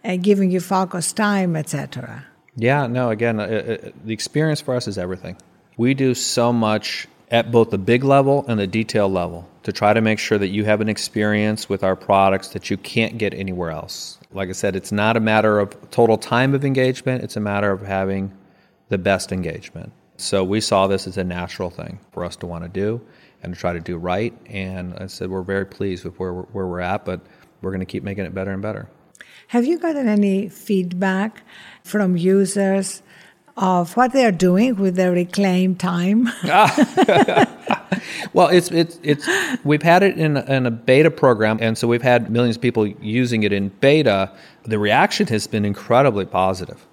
uh, 0.07 0.17
giving 0.17 0.51
you 0.51 0.61
focus 0.61 1.13
time, 1.13 1.57
etc. 1.57 2.25
Yeah, 2.57 2.87
no, 2.87 3.11
again, 3.11 3.41
uh, 3.41 3.43
uh, 3.43 3.91
the 4.05 4.13
experience 4.13 4.61
for 4.61 4.75
us 4.75 4.89
is 4.89 4.97
everything. 4.97 5.37
We 5.77 5.95
do 5.95 6.15
so 6.15 6.53
much 6.53 7.07
at 7.31 7.51
both 7.51 7.71
the 7.71 7.79
big 7.79 8.05
level 8.05 8.45
and 8.49 8.59
the 8.59 8.67
detail 8.67 9.09
level 9.09 9.49
to 9.65 9.73
try 9.73 9.93
to 9.93 10.01
make 10.01 10.19
sure 10.19 10.39
that 10.39 10.49
you 10.49 10.65
have 10.65 10.81
an 10.81 10.89
experience 10.89 11.69
with 11.69 11.83
our 11.83 11.97
products 11.97 12.49
that 12.49 12.71
you 12.71 12.77
can't 12.77 13.19
get 13.19 13.35
anywhere 13.35 13.71
else. 13.71 14.19
Like 14.33 14.49
I 14.49 14.53
said, 14.53 14.77
it's 14.77 14.93
not 14.93 15.17
a 15.17 15.21
matter 15.21 15.59
of 15.59 15.91
total 15.91 16.17
time 16.17 16.55
of 16.55 16.65
engagement, 16.65 17.25
it's 17.25 17.37
a 17.37 17.41
matter 17.41 17.71
of 17.73 17.83
having 17.83 18.33
the 18.89 18.99
best 18.99 19.33
engagement. 19.33 19.93
So 20.19 20.45
we 20.45 20.61
saw 20.61 20.87
this 20.87 21.07
as 21.07 21.19
a 21.19 21.25
natural 21.25 21.69
thing 21.69 21.99
for 22.13 22.25
us 22.25 22.37
to 22.37 22.47
want 22.47 22.65
to 22.65 22.69
do 22.69 23.01
and 23.43 23.53
to 23.53 23.61
try 23.61 23.73
to 23.73 23.81
do 23.81 23.99
right. 23.99 24.33
And 24.47 24.95
I 24.95 25.09
said, 25.09 25.29
we're 25.29 25.43
very 25.43 25.67
pleased 25.67 26.05
with 26.05 26.19
where 26.19 26.33
where 26.33 26.67
we're 26.67 26.81
at, 26.81 27.05
but 27.05 27.21
we're 27.61 27.71
going 27.71 27.81
to 27.81 27.87
keep 27.87 28.03
making 28.03 28.25
it 28.25 28.35
better 28.35 28.53
and 28.53 28.63
better. 28.63 28.89
Have 29.49 29.65
you 29.65 29.79
gotten 29.79 30.09
any 30.09 30.49
feedback 30.49 31.43
from 31.83 32.17
users 32.17 33.03
of 33.57 33.97
what 33.97 34.13
they're 34.13 34.33
doing 34.33 34.77
with 34.77 34.97
their 34.97 35.13
reclaimed 35.13 35.81
time? 35.81 36.29
Well, 38.33 38.49
it's 38.49 38.71
it's 38.71 38.99
it's 39.03 39.27
we've 39.65 39.83
had 39.83 40.03
it 40.03 40.19
in 40.19 40.37
in 40.37 40.67
a 40.67 40.71
beta 40.71 41.11
program, 41.11 41.59
and 41.61 41.79
so 41.79 41.89
we've 41.89 42.03
had 42.03 42.31
millions 42.31 42.57
of 42.57 42.63
people 42.63 42.87
using 42.87 43.43
it 43.45 43.53
in 43.53 43.69
beta. 43.81 44.31
The 44.65 44.79
reaction 44.79 45.27
has 45.29 45.47
been 45.47 45.65
incredibly 45.65 46.27
positive. 46.27 46.87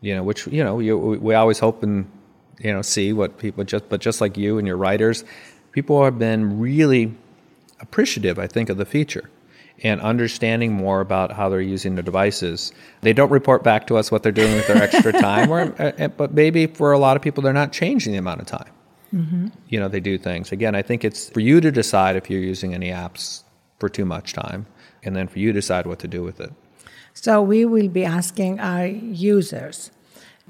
You 0.00 0.16
know, 0.16 0.22
which 0.22 0.46
you 0.46 0.64
know 0.64 0.80
you, 0.80 0.98
we 0.98 1.34
always 1.34 1.58
hope 1.58 1.82
and 1.82 2.10
you 2.58 2.72
know 2.72 2.82
see 2.82 3.12
what 3.12 3.38
people 3.38 3.64
just 3.64 3.88
but 3.88 4.00
just 4.00 4.20
like 4.20 4.36
you 4.36 4.58
and 4.58 4.66
your 4.66 4.76
writers, 4.76 5.24
people 5.72 6.02
have 6.04 6.18
been 6.18 6.58
really 6.58 7.14
appreciative. 7.80 8.38
I 8.38 8.46
think 8.46 8.70
of 8.70 8.76
the 8.76 8.86
feature 8.86 9.30
and 9.82 10.00
understanding 10.00 10.72
more 10.72 11.00
about 11.00 11.32
how 11.32 11.48
they're 11.48 11.60
using 11.60 11.94
the 11.94 12.02
devices. 12.02 12.72
They 13.00 13.12
don't 13.12 13.30
report 13.30 13.62
back 13.62 13.86
to 13.86 13.96
us 13.96 14.10
what 14.10 14.22
they're 14.22 14.32
doing 14.32 14.54
with 14.54 14.66
their 14.66 14.82
extra 14.82 15.12
time, 15.12 15.50
or, 15.50 15.74
uh, 15.98 16.08
but 16.08 16.34
maybe 16.34 16.66
for 16.66 16.92
a 16.92 16.98
lot 16.98 17.16
of 17.16 17.22
people, 17.22 17.42
they're 17.42 17.52
not 17.52 17.72
changing 17.72 18.12
the 18.12 18.18
amount 18.18 18.40
of 18.40 18.46
time. 18.46 18.72
You 19.68 19.80
know 19.80 19.88
they 19.88 20.00
do 20.00 20.18
things. 20.18 20.52
Again 20.52 20.74
i 20.74 20.82
think 20.82 21.04
it's 21.04 21.30
for 21.30 21.40
you 21.40 21.60
to 21.60 21.72
decide 21.72 22.16
if 22.16 22.30
you're 22.30 22.40
using 22.40 22.74
any 22.74 22.90
apps 22.90 23.42
for 23.78 23.88
too 23.88 24.04
much 24.04 24.32
time 24.32 24.66
and 25.02 25.16
then 25.16 25.26
for 25.26 25.38
you 25.38 25.48
to 25.48 25.58
decide 25.58 25.86
what 25.86 25.98
to 26.00 26.08
do 26.08 26.22
with 26.22 26.40
it. 26.40 26.52
So 27.12 27.42
we 27.42 27.64
will 27.64 27.88
be 27.88 28.04
asking 28.04 28.60
our 28.60 28.86
users 28.86 29.90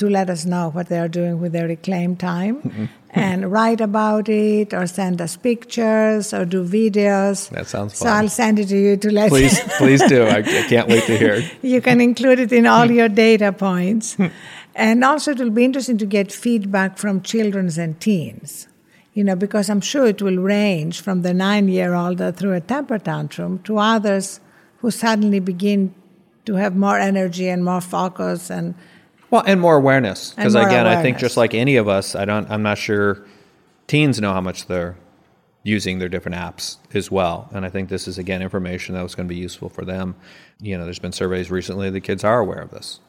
to 0.00 0.08
let 0.08 0.28
us 0.30 0.44
know 0.44 0.70
what 0.70 0.88
they 0.88 0.98
are 0.98 1.08
doing 1.08 1.40
with 1.40 1.52
their 1.52 1.68
reclaimed 1.68 2.18
time 2.18 2.62
mm-hmm. 2.62 2.84
and 3.10 3.52
write 3.52 3.80
about 3.80 4.28
it 4.28 4.74
or 4.74 4.86
send 4.86 5.20
us 5.20 5.36
pictures 5.36 6.32
or 6.32 6.44
do 6.44 6.64
videos. 6.64 7.50
That 7.50 7.66
sounds 7.66 7.96
So. 7.96 8.06
I'll 8.08 8.28
send 8.28 8.58
it 8.58 8.68
to 8.68 8.78
you 8.78 8.96
to 8.96 9.12
let 9.12 9.28
please 9.28 9.60
please 9.78 10.02
do 10.08 10.24
I, 10.24 10.38
I 10.38 10.62
can't 10.68 10.88
wait 10.88 11.04
to 11.04 11.16
hear 11.16 11.34
it 11.34 11.52
you 11.62 11.80
can 11.80 12.00
include 12.00 12.40
it 12.40 12.52
in 12.52 12.66
all 12.66 12.88
hmm. 12.88 12.94
your 12.94 13.08
data 13.08 13.52
points. 13.52 14.14
Hmm. 14.14 14.26
and 14.74 15.04
also, 15.04 15.32
it 15.32 15.38
will 15.38 15.50
be 15.50 15.64
interesting 15.64 15.98
to 15.98 16.06
get 16.06 16.32
feedback 16.32 16.98
from 16.98 17.22
children 17.22 17.70
and 17.78 18.00
teens. 18.00 18.66
You 19.12 19.24
know, 19.24 19.36
because 19.36 19.68
I'm 19.68 19.80
sure 19.80 20.06
it 20.06 20.22
will 20.22 20.38
range 20.38 21.00
from 21.00 21.22
the 21.22 21.34
nine 21.34 21.68
year 21.68 21.94
old 21.94 22.18
threw 22.36 22.52
a 22.54 22.60
temper 22.60 22.98
tantrum 22.98 23.58
to 23.64 23.76
others 23.76 24.40
who 24.78 24.90
suddenly 24.90 25.40
begin 25.40 25.94
to 26.46 26.54
have 26.54 26.74
more 26.76 26.98
energy 26.98 27.48
and 27.48 27.64
more 27.64 27.80
focus 27.80 28.50
and 28.50 28.74
well 29.30 29.42
and 29.46 29.60
more 29.60 29.76
awareness. 29.76 30.34
Because 30.34 30.54
again 30.54 30.86
i 30.86 31.02
think 31.02 31.18
just 31.18 31.36
like 31.36 31.54
any 31.54 31.76
of 31.76 31.88
us 31.88 32.14
i 32.14 32.24
don't 32.24 32.50
i'm 32.50 32.62
not 32.62 32.78
sure 32.78 33.24
teens 33.86 34.20
know 34.20 34.32
how 34.32 34.40
much 34.40 34.66
they're 34.66 34.96
using 35.62 35.98
their 35.98 36.08
different 36.08 36.36
apps 36.36 36.78
as 36.94 37.10
well. 37.10 37.48
And 37.52 37.64
i 37.64 37.70
think 37.70 37.88
this 37.88 38.08
is 38.08 38.18
again 38.18 38.42
information 38.42 38.94
that 38.94 39.02
was 39.02 39.14
going 39.14 39.28
to 39.28 39.34
be 39.34 39.40
useful 39.40 39.68
for 39.68 39.84
them. 39.84 40.16
You 40.60 40.78
know 40.78 40.84
there's 40.84 40.98
been 40.98 41.12
surveys 41.12 41.50
recently 41.50 41.90
the 41.90 42.00
kids 42.00 42.24
are 42.24 42.40
aware 42.40 42.60
of 42.60 42.70
this 42.70 43.00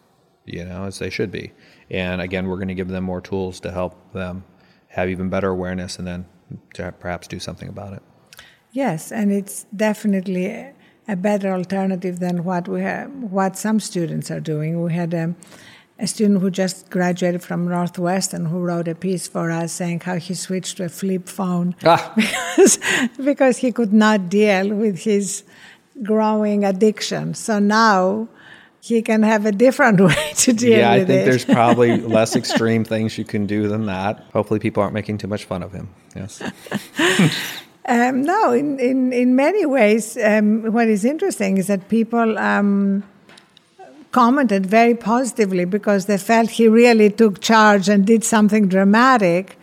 you 0.45 0.65
know 0.65 0.85
as 0.85 0.99
they 0.99 1.09
should 1.09 1.31
be. 1.31 1.51
And 1.89 2.21
again 2.21 2.47
we're 2.47 2.57
going 2.57 2.67
to 2.69 2.75
give 2.75 2.89
them 2.89 3.03
more 3.03 3.21
tools 3.21 3.59
to 3.61 3.71
help 3.71 4.13
them 4.13 4.43
have 4.89 5.09
even 5.09 5.29
better 5.29 5.49
awareness 5.49 5.97
and 5.97 6.07
then 6.07 6.25
to 6.73 6.91
perhaps 6.99 7.27
do 7.27 7.39
something 7.39 7.69
about 7.69 7.93
it. 7.93 8.03
Yes, 8.71 9.11
and 9.11 9.31
it's 9.31 9.65
definitely 9.75 10.71
a 11.07 11.15
better 11.15 11.51
alternative 11.51 12.19
than 12.19 12.43
what 12.43 12.67
we 12.67 12.81
have, 12.81 13.11
what 13.11 13.57
some 13.57 13.79
students 13.79 14.31
are 14.31 14.39
doing. 14.39 14.81
We 14.81 14.93
had 14.93 15.13
a, 15.13 15.35
a 16.01 16.07
student 16.07 16.41
who 16.41 16.49
just 16.49 16.89
graduated 16.89 17.41
from 17.43 17.67
Northwestern 17.69 18.45
who 18.47 18.59
wrote 18.59 18.87
a 18.87 18.95
piece 18.95 19.27
for 19.27 19.51
us 19.51 19.71
saying 19.71 19.99
how 20.01 20.15
he 20.17 20.33
switched 20.33 20.77
to 20.77 20.85
a 20.85 20.89
flip 20.89 21.29
phone 21.29 21.75
Ah. 21.85 22.11
because, 22.15 22.79
because 23.23 23.57
he 23.57 23.71
could 23.71 23.93
not 23.93 24.27
deal 24.27 24.73
with 24.73 25.03
his 25.03 25.43
growing 26.03 26.65
addiction. 26.65 27.33
So 27.35 27.59
now 27.59 28.27
he 28.83 29.03
can 29.03 29.21
have 29.21 29.45
a 29.45 29.51
different 29.51 29.99
way 30.09 30.31
to 30.35 30.53
deal 30.53 30.79
yeah 30.79 30.91
i 30.91 31.05
think 31.05 31.21
it. 31.21 31.25
there's 31.25 31.45
probably 31.45 32.01
less 32.17 32.35
extreme 32.35 32.83
things 32.83 33.15
you 33.15 33.23
can 33.23 33.45
do 33.45 33.67
than 33.67 33.85
that 33.85 34.25
hopefully 34.33 34.59
people 34.59 34.81
aren't 34.81 34.95
making 34.95 35.19
too 35.19 35.27
much 35.27 35.45
fun 35.45 35.61
of 35.61 35.71
him 35.71 35.87
yes 36.15 36.41
Um, 37.87 38.21
no, 38.21 38.51
in, 38.53 38.79
in, 38.79 39.11
in 39.11 39.35
many 39.35 39.65
ways, 39.65 40.15
um, 40.23 40.71
what 40.71 40.87
is 40.87 41.03
interesting 41.03 41.57
is 41.57 41.65
that 41.65 41.89
people 41.89 42.37
um, 42.37 43.03
commented 44.11 44.65
very 44.65 44.95
positively 44.95 45.65
because 45.65 46.05
they 46.05 46.17
felt 46.17 46.51
he 46.51 46.67
really 46.67 47.09
took 47.09 47.39
charge 47.41 47.89
and 47.89 48.05
did 48.05 48.23
something 48.23 48.67
dramatic 48.67 49.57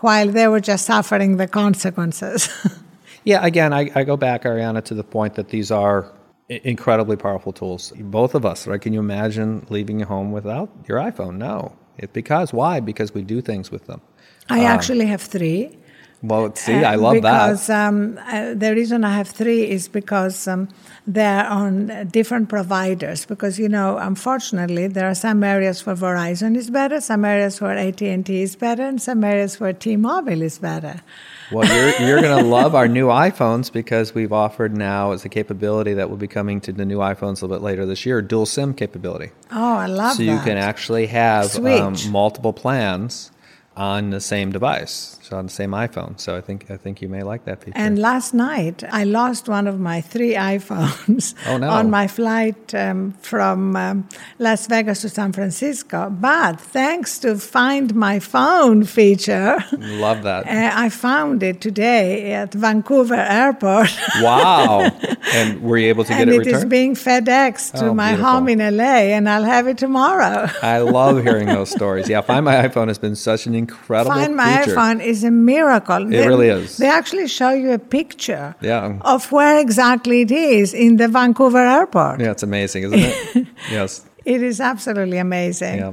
while 0.00 0.28
they 0.28 0.48
were 0.48 0.60
just 0.60 0.86
suffering 0.86 1.36
the 1.36 1.46
consequences. 1.48 2.48
Yeah, 3.24 3.44
again, 3.46 3.72
I, 3.72 3.90
I 3.94 4.02
go 4.04 4.16
back, 4.16 4.42
Arianna, 4.42 4.82
to 4.84 4.94
the 4.94 5.04
point 5.04 5.34
that 5.34 5.50
these 5.50 5.70
are 5.70 6.12
i- 6.50 6.60
incredibly 6.64 7.16
powerful 7.16 7.52
tools. 7.52 7.92
Both 7.96 8.34
of 8.34 8.44
us, 8.44 8.66
right? 8.66 8.80
Can 8.80 8.92
you 8.92 8.98
imagine 8.98 9.64
leaving 9.70 10.00
your 10.00 10.08
home 10.08 10.32
without 10.32 10.70
your 10.88 10.98
iPhone? 10.98 11.36
No. 11.36 11.76
It's 11.98 12.12
because, 12.12 12.52
why? 12.52 12.80
Because 12.80 13.14
we 13.14 13.22
do 13.22 13.40
things 13.40 13.70
with 13.70 13.86
them. 13.86 14.00
I 14.48 14.60
um, 14.60 14.66
actually 14.66 15.06
have 15.06 15.22
three. 15.22 15.78
Well, 16.22 16.54
see, 16.54 16.84
I 16.84 16.94
love 16.94 17.14
because, 17.14 17.66
that. 17.66 17.88
Um, 17.88 18.18
uh, 18.28 18.54
the 18.54 18.72
reason 18.74 19.02
I 19.02 19.16
have 19.16 19.28
three 19.28 19.68
is 19.68 19.88
because 19.88 20.46
um, 20.46 20.68
they're 21.04 21.44
on 21.44 22.08
different 22.12 22.48
providers. 22.48 23.26
Because 23.26 23.58
you 23.58 23.68
know, 23.68 23.98
unfortunately, 23.98 24.86
there 24.86 25.08
are 25.08 25.16
some 25.16 25.42
areas 25.42 25.84
where 25.84 25.96
Verizon 25.96 26.56
is 26.56 26.70
better, 26.70 27.00
some 27.00 27.24
areas 27.24 27.60
where 27.60 27.76
AT 27.76 28.00
and 28.02 28.24
T 28.24 28.42
is 28.42 28.54
better, 28.54 28.84
and 28.84 29.02
some 29.02 29.24
areas 29.24 29.58
where 29.58 29.72
T-Mobile 29.72 30.42
is 30.42 30.58
better. 30.58 31.02
Well, 31.50 31.66
you're, 31.66 32.00
you're 32.08 32.20
going 32.20 32.38
to 32.38 32.48
love 32.48 32.76
our 32.76 32.86
new 32.86 33.08
iPhones 33.08 33.72
because 33.72 34.14
we've 34.14 34.32
offered 34.32 34.76
now 34.76 35.10
as 35.10 35.24
a 35.24 35.28
capability 35.28 35.94
that 35.94 36.08
will 36.08 36.16
be 36.16 36.28
coming 36.28 36.60
to 36.60 36.72
the 36.72 36.84
new 36.84 36.98
iPhones 36.98 37.42
a 37.42 37.46
little 37.46 37.48
bit 37.48 37.62
later 37.62 37.84
this 37.84 38.06
year, 38.06 38.22
dual 38.22 38.46
SIM 38.46 38.74
capability. 38.74 39.32
Oh, 39.50 39.74
I 39.74 39.86
love 39.86 40.16
so 40.16 40.22
that. 40.22 40.28
So 40.28 40.32
you 40.38 40.38
can 40.44 40.56
actually 40.56 41.06
have 41.06 41.56
um, 41.56 41.96
multiple 42.10 42.52
plans 42.52 43.32
on 43.74 44.10
the 44.10 44.20
same 44.20 44.52
device, 44.52 45.18
so 45.22 45.38
on 45.38 45.46
the 45.46 45.50
same 45.52 45.70
iPhone. 45.70 46.20
So 46.20 46.36
I 46.36 46.42
think 46.42 46.70
I 46.70 46.76
think 46.76 47.00
you 47.00 47.08
may 47.08 47.22
like 47.22 47.44
that 47.46 47.64
feature. 47.64 47.78
And 47.78 47.98
last 47.98 48.34
night, 48.34 48.84
I 48.90 49.04
lost 49.04 49.48
one 49.48 49.66
of 49.66 49.80
my 49.80 50.02
three 50.02 50.34
iPhones 50.34 51.34
Oh, 51.46 51.56
no. 51.56 51.70
on 51.70 51.88
my 51.90 52.06
flight 52.06 52.74
um, 52.74 53.12
from 53.22 53.74
um, 53.76 54.08
Las 54.38 54.66
Vegas 54.66 55.00
to 55.02 55.08
San 55.08 55.32
Francisco. 55.32 56.10
But 56.10 56.60
thanks 56.60 57.18
to 57.20 57.36
Find 57.38 57.94
My 57.94 58.18
Phone 58.18 58.84
feature, 58.84 59.56
love 59.78 60.22
that. 60.24 60.46
uh, 60.46 60.70
I 60.78 60.90
found 60.90 61.42
it 61.42 61.62
today 61.62 62.34
at 62.34 62.52
Vancouver 62.52 63.14
Airport. 63.14 63.88
wow! 64.20 64.90
And 65.32 65.62
were 65.62 65.78
you 65.78 65.88
able 65.88 66.04
to 66.04 66.10
get 66.12 66.22
and 66.22 66.30
it 66.30 66.34
it 66.42 66.46
is 66.46 66.52
returned? 66.54 66.70
being 66.70 66.94
FedEx 66.94 67.72
to 67.78 67.86
Oh, 67.86 67.94
my 67.94 68.10
beautiful. 68.10 68.30
home 68.32 68.48
in 68.50 68.58
LA, 68.76 69.16
and 69.16 69.28
I'll 69.30 69.44
have 69.44 69.66
it 69.66 69.78
tomorrow. 69.78 70.48
I 70.62 70.78
love 70.78 71.22
hearing 71.22 71.46
those 71.46 71.70
stories. 71.70 72.06
Yeah, 72.08 72.20
Find 72.20 72.44
My 72.44 72.56
iPhone 72.68 72.88
has 72.88 72.98
been 72.98 73.16
such 73.16 73.46
an 73.46 73.54
incredible 73.62 74.12
Find 74.16 74.34
My 74.36 74.44
feature. 74.58 74.76
iPhone 74.76 74.98
is 75.12 75.24
a 75.24 75.30
miracle. 75.30 76.02
It 76.12 76.26
really 76.30 76.48
is. 76.48 76.76
They 76.82 76.88
actually 77.00 77.28
show 77.38 77.50
you 77.62 77.70
a 77.72 77.78
picture 77.78 78.46
Yeah. 78.60 78.98
of 79.14 79.20
where 79.32 79.56
exactly 79.66 80.18
it 80.26 80.30
is 80.30 80.74
in 80.74 80.96
the 80.96 81.08
Vancouver 81.08 81.64
airport. 81.78 82.20
Yeah, 82.20 82.32
it's 82.34 82.42
amazing, 82.42 82.82
isn't 82.86 82.98
it? 83.00 83.46
yes. 83.70 83.90
It 84.24 84.40
is 84.42 84.60
absolutely 84.60 85.18
amazing. 85.18 85.78
Yeah. 85.78 85.92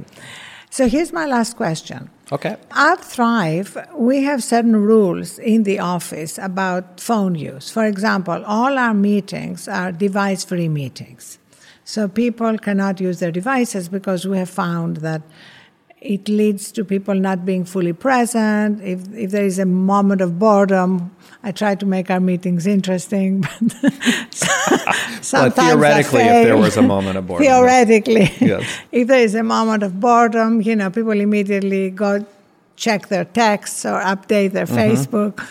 So 0.70 0.82
here's 0.94 1.12
my 1.12 1.26
last 1.26 1.56
question. 1.56 2.00
Okay. 2.32 2.54
At 2.70 3.00
Thrive, 3.04 3.70
we 4.08 4.22
have 4.28 4.40
certain 4.54 4.76
rules 4.76 5.38
in 5.38 5.64
the 5.64 5.78
office 5.80 6.38
about 6.38 6.84
phone 7.00 7.34
use. 7.34 7.70
For 7.76 7.84
example, 7.86 8.44
all 8.46 8.78
our 8.78 8.94
meetings 8.94 9.66
are 9.66 9.90
device 9.90 10.44
free 10.44 10.68
meetings. 10.68 11.38
So 11.84 12.06
people 12.06 12.56
cannot 12.58 13.00
use 13.00 13.18
their 13.18 13.32
devices 13.32 13.88
because 13.88 14.28
we 14.28 14.38
have 14.38 14.50
found 14.50 14.98
that 14.98 15.22
it 16.00 16.28
leads 16.28 16.72
to 16.72 16.84
people 16.84 17.14
not 17.14 17.44
being 17.44 17.64
fully 17.64 17.92
present. 17.92 18.82
If, 18.82 19.00
if 19.14 19.30
there 19.32 19.44
is 19.44 19.58
a 19.58 19.66
moment 19.66 20.20
of 20.22 20.38
boredom, 20.38 21.10
I 21.42 21.52
try 21.52 21.74
to 21.74 21.86
make 21.86 22.10
our 22.10 22.20
meetings 22.20 22.66
interesting. 22.66 23.44
But 23.82 24.94
sometimes 25.20 25.54
theoretically, 25.54 26.22
if 26.22 26.46
there 26.46 26.56
was 26.56 26.76
a 26.76 26.82
moment 26.82 27.18
of 27.18 27.26
boredom. 27.26 27.46
Theoretically, 27.46 28.30
Yes. 28.40 28.64
if 28.92 29.08
there 29.08 29.20
is 29.20 29.34
a 29.34 29.42
moment 29.42 29.82
of 29.82 30.00
boredom, 30.00 30.62
you 30.62 30.76
know, 30.76 30.90
people 30.90 31.12
immediately 31.12 31.90
go 31.90 32.24
check 32.76 33.08
their 33.08 33.24
texts 33.24 33.84
or 33.84 34.00
update 34.00 34.52
their 34.52 34.66
Mm-hmm. 34.66 34.78
Facebook. 34.78 35.46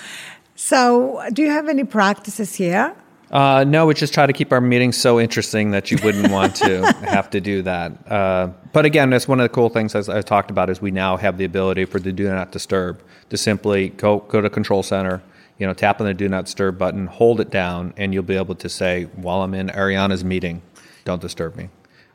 So, 0.55 1.21
do 1.33 1.41
you 1.41 1.49
have 1.51 1.67
any 1.69 1.83
practices 1.83 2.55
here? 2.55 2.93
Uh, 3.31 3.63
no, 3.63 3.85
we 3.85 3.93
just 3.93 4.13
try 4.13 4.25
to 4.25 4.33
keep 4.33 4.51
our 4.51 4.61
meetings 4.61 4.97
so 4.97 5.19
interesting 5.19 5.71
that 5.71 5.91
you 5.91 5.97
wouldn't 6.03 6.31
want 6.31 6.55
to 6.55 6.85
have 7.03 7.29
to 7.29 7.39
do 7.39 7.61
that. 7.61 7.91
Uh, 8.11 8.47
but 8.73 8.85
again, 8.85 9.09
that's 9.11 9.27
one 9.27 9.39
of 9.39 9.43
the 9.43 9.49
cool 9.49 9.69
things 9.69 9.93
as 9.95 10.09
I 10.09 10.21
talked 10.21 10.49
about 10.49 10.69
is 10.69 10.81
we 10.81 10.91
now 10.91 11.17
have 11.17 11.37
the 11.37 11.45
ability 11.45 11.85
for 11.85 11.99
the 11.99 12.11
do 12.11 12.27
not 12.27 12.51
disturb 12.51 13.01
to 13.29 13.37
simply 13.37 13.89
go 13.89 14.19
go 14.19 14.41
to 14.41 14.49
control 14.49 14.81
center, 14.81 15.21
you 15.59 15.67
know, 15.67 15.73
tap 15.73 16.01
on 16.01 16.07
the 16.07 16.13
do 16.13 16.27
not 16.27 16.45
disturb 16.45 16.77
button, 16.77 17.05
hold 17.05 17.39
it 17.39 17.51
down, 17.51 17.93
and 17.97 18.13
you'll 18.13 18.23
be 18.23 18.35
able 18.35 18.55
to 18.55 18.69
say, 18.69 19.03
while 19.15 19.43
I'm 19.43 19.53
in 19.53 19.67
Arianna's 19.69 20.23
meeting, 20.23 20.61
don't 21.05 21.21
disturb 21.21 21.55
me. 21.55 21.69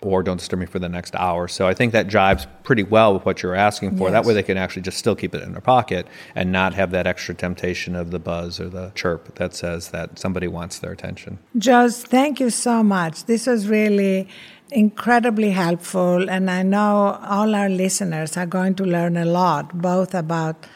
Or 0.05 0.23
don't 0.23 0.37
disturb 0.37 0.61
me 0.61 0.67
for 0.67 0.79
the 0.79 0.89
next 0.89 1.15
hour. 1.17 1.49
So 1.49 1.67
I 1.67 1.75
think 1.75 1.93
that 1.93 2.07
jives 2.09 2.47
pretty 2.63 2.83
well 2.83 3.15
with 3.15 3.25
what 3.25 3.43
you're 3.43 3.55
asking 3.55 3.97
for. 3.97 4.11
That 4.11 4.25
way 4.25 4.35
they 4.35 4.43
can 4.43 4.59
actually 4.59 4.83
just 4.83 4.99
still 4.99 5.17
keep 5.17 5.35
it 5.35 5.43
in 5.43 5.53
their 5.53 5.61
pocket 5.61 6.07
and 6.35 6.53
not 6.53 6.75
have 6.75 6.91
that 6.91 7.07
extra 7.07 7.35
temptation 7.35 7.97
of 7.97 8.11
the 8.11 8.19
buzz 8.19 8.61
or 8.61 8.69
the 8.69 8.93
chirp 8.95 9.35
that 9.37 9.55
says 9.55 9.89
that 9.89 10.19
somebody 10.19 10.47
wants 10.47 10.79
their 10.81 10.93
attention. 10.93 11.39
Jos, 11.57 12.03
thank 12.03 12.39
you 12.39 12.51
so 12.51 12.83
much. 12.83 13.25
This 13.25 13.47
was 13.47 13.67
really 13.67 14.29
incredibly 14.71 15.51
helpful, 15.51 16.29
and 16.29 16.51
I 16.51 16.63
know 16.63 17.19
all 17.23 17.55
our 17.55 17.69
listeners 17.69 18.37
are 18.37 18.47
going 18.47 18.75
to 18.77 18.85
learn 18.85 19.17
a 19.17 19.25
lot, 19.25 19.81
both 19.81 20.15
about 20.15 20.67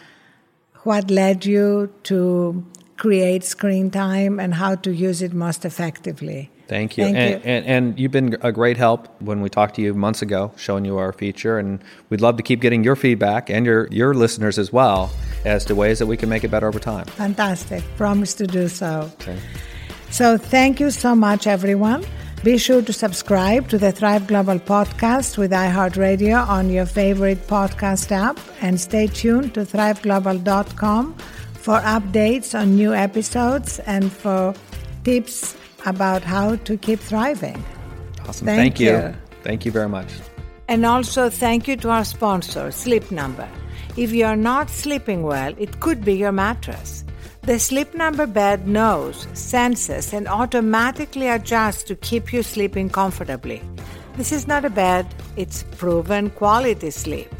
what 0.85 1.11
led 1.11 1.45
you 1.45 1.93
to 2.05 2.65
create 2.97 3.45
screen 3.45 3.91
time 3.91 4.41
and 4.41 4.55
how 4.55 4.75
to 4.77 4.91
use 4.93 5.21
it 5.21 5.33
most 5.33 5.65
effectively. 5.65 6.51
Thank 6.69 6.99
you. 6.99 7.05
Thank 7.05 7.17
and, 7.17 7.31
you. 7.31 7.51
And, 7.51 7.67
and 7.67 7.99
you've 7.99 8.13
been 8.13 8.37
a 8.43 8.53
great 8.53 8.77
help 8.77 9.09
when 9.23 9.41
we 9.41 9.49
talked 9.49 9.77
to 9.77 9.83
you 9.83 9.95
months 9.95 10.21
ago, 10.21 10.53
showing 10.57 10.85
you 10.85 10.99
our 10.99 11.13
feature. 11.13 11.59
And 11.59 11.83
we'd 12.11 12.21
love 12.21 12.37
to 12.37 12.43
keep 12.43 12.61
getting 12.61 12.85
your 12.85 12.95
feedback 12.95 13.49
and 13.49 13.65
your, 13.65 13.89
your 13.89 14.13
listeners 14.15 14.59
as 14.59 14.71
well 14.71 15.11
as 15.47 15.65
to 15.65 15.75
ways 15.75 15.99
that 15.99 16.07
we 16.07 16.17
can 16.17 16.29
make 16.29 16.45
it 16.45 16.51
better 16.51 16.69
over 16.69 16.79
time. 16.79 17.07
Fantastic. 17.07 17.83
Promise 17.97 18.35
to 18.35 18.47
do 18.47 18.69
so. 18.69 19.11
Okay. 19.21 19.39
So, 20.11 20.39
thank 20.39 20.79
you 20.81 20.91
so 20.91 21.15
much, 21.15 21.47
everyone. 21.47 22.05
Be 22.45 22.57
sure 22.57 22.83
to 22.83 22.93
subscribe 22.93 23.69
to 23.69 23.79
the 23.79 23.91
Thrive 23.91 24.27
Global 24.27 24.59
podcast 24.59 25.39
with 25.39 25.51
iHeartRadio 25.51 26.47
on 26.47 26.71
your 26.71 26.87
favorite 26.87 27.47
podcast 27.47 28.13
app 28.13 28.39
and 28.61 28.81
stay 28.81 29.07
tuned 29.07 29.55
to 29.55 29.61
thriveglobal.com 29.61 31.15
for 31.55 31.81
updates 31.81 32.59
on 32.59 32.77
new 32.77 32.95
episodes 32.95 33.81
and 33.81 34.13
for 34.13 34.55
tips 35.03 35.57
about 35.87 36.23
how 36.23 36.57
to 36.57 36.77
keep 36.77 37.01
thriving. 37.01 37.63
Awesome. 38.27 38.47
Thank 38.47 38.81
you. 38.81 38.93
you. 38.93 39.15
Thank 39.43 39.65
you 39.65 39.73
very 39.73 39.89
much. 39.89 40.13
And 40.69 40.85
also, 40.85 41.31
thank 41.31 41.67
you 41.67 41.77
to 41.77 41.89
our 41.91 42.05
sponsor, 42.05 42.71
Sleep 42.71 43.11
Number. 43.11 43.49
If 43.97 44.13
you 44.13 44.27
are 44.27 44.37
not 44.37 44.69
sleeping 44.69 45.23
well, 45.23 45.55
it 45.59 45.81
could 45.81 46.05
be 46.05 46.15
your 46.15 46.33
mattress. 46.33 47.05
The 47.43 47.59
Sleep 47.59 47.95
Number 47.95 48.27
bed 48.27 48.69
knows, 48.69 49.27
senses, 49.33 50.13
and 50.13 50.29
automatically 50.29 51.29
adjusts 51.29 51.85
to 51.85 51.97
keep 51.97 52.33
you 52.33 52.43
sleeping 52.43 52.91
comfortably. 52.91 53.63
This 54.17 54.33
is 54.33 54.47
not 54.47 54.67
a 54.67 54.71
bed, 54.71 55.07
it's 55.37 55.63
proven 55.63 56.29
quality 56.31 56.91
sleep. 56.91 57.33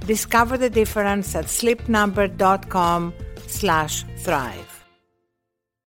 Discover 0.00 0.58
the 0.58 0.68
difference 0.68 1.34
at 1.34 1.46
sleepnumber.com 1.46 3.14
slash 3.46 4.04
thrive. 4.18 4.67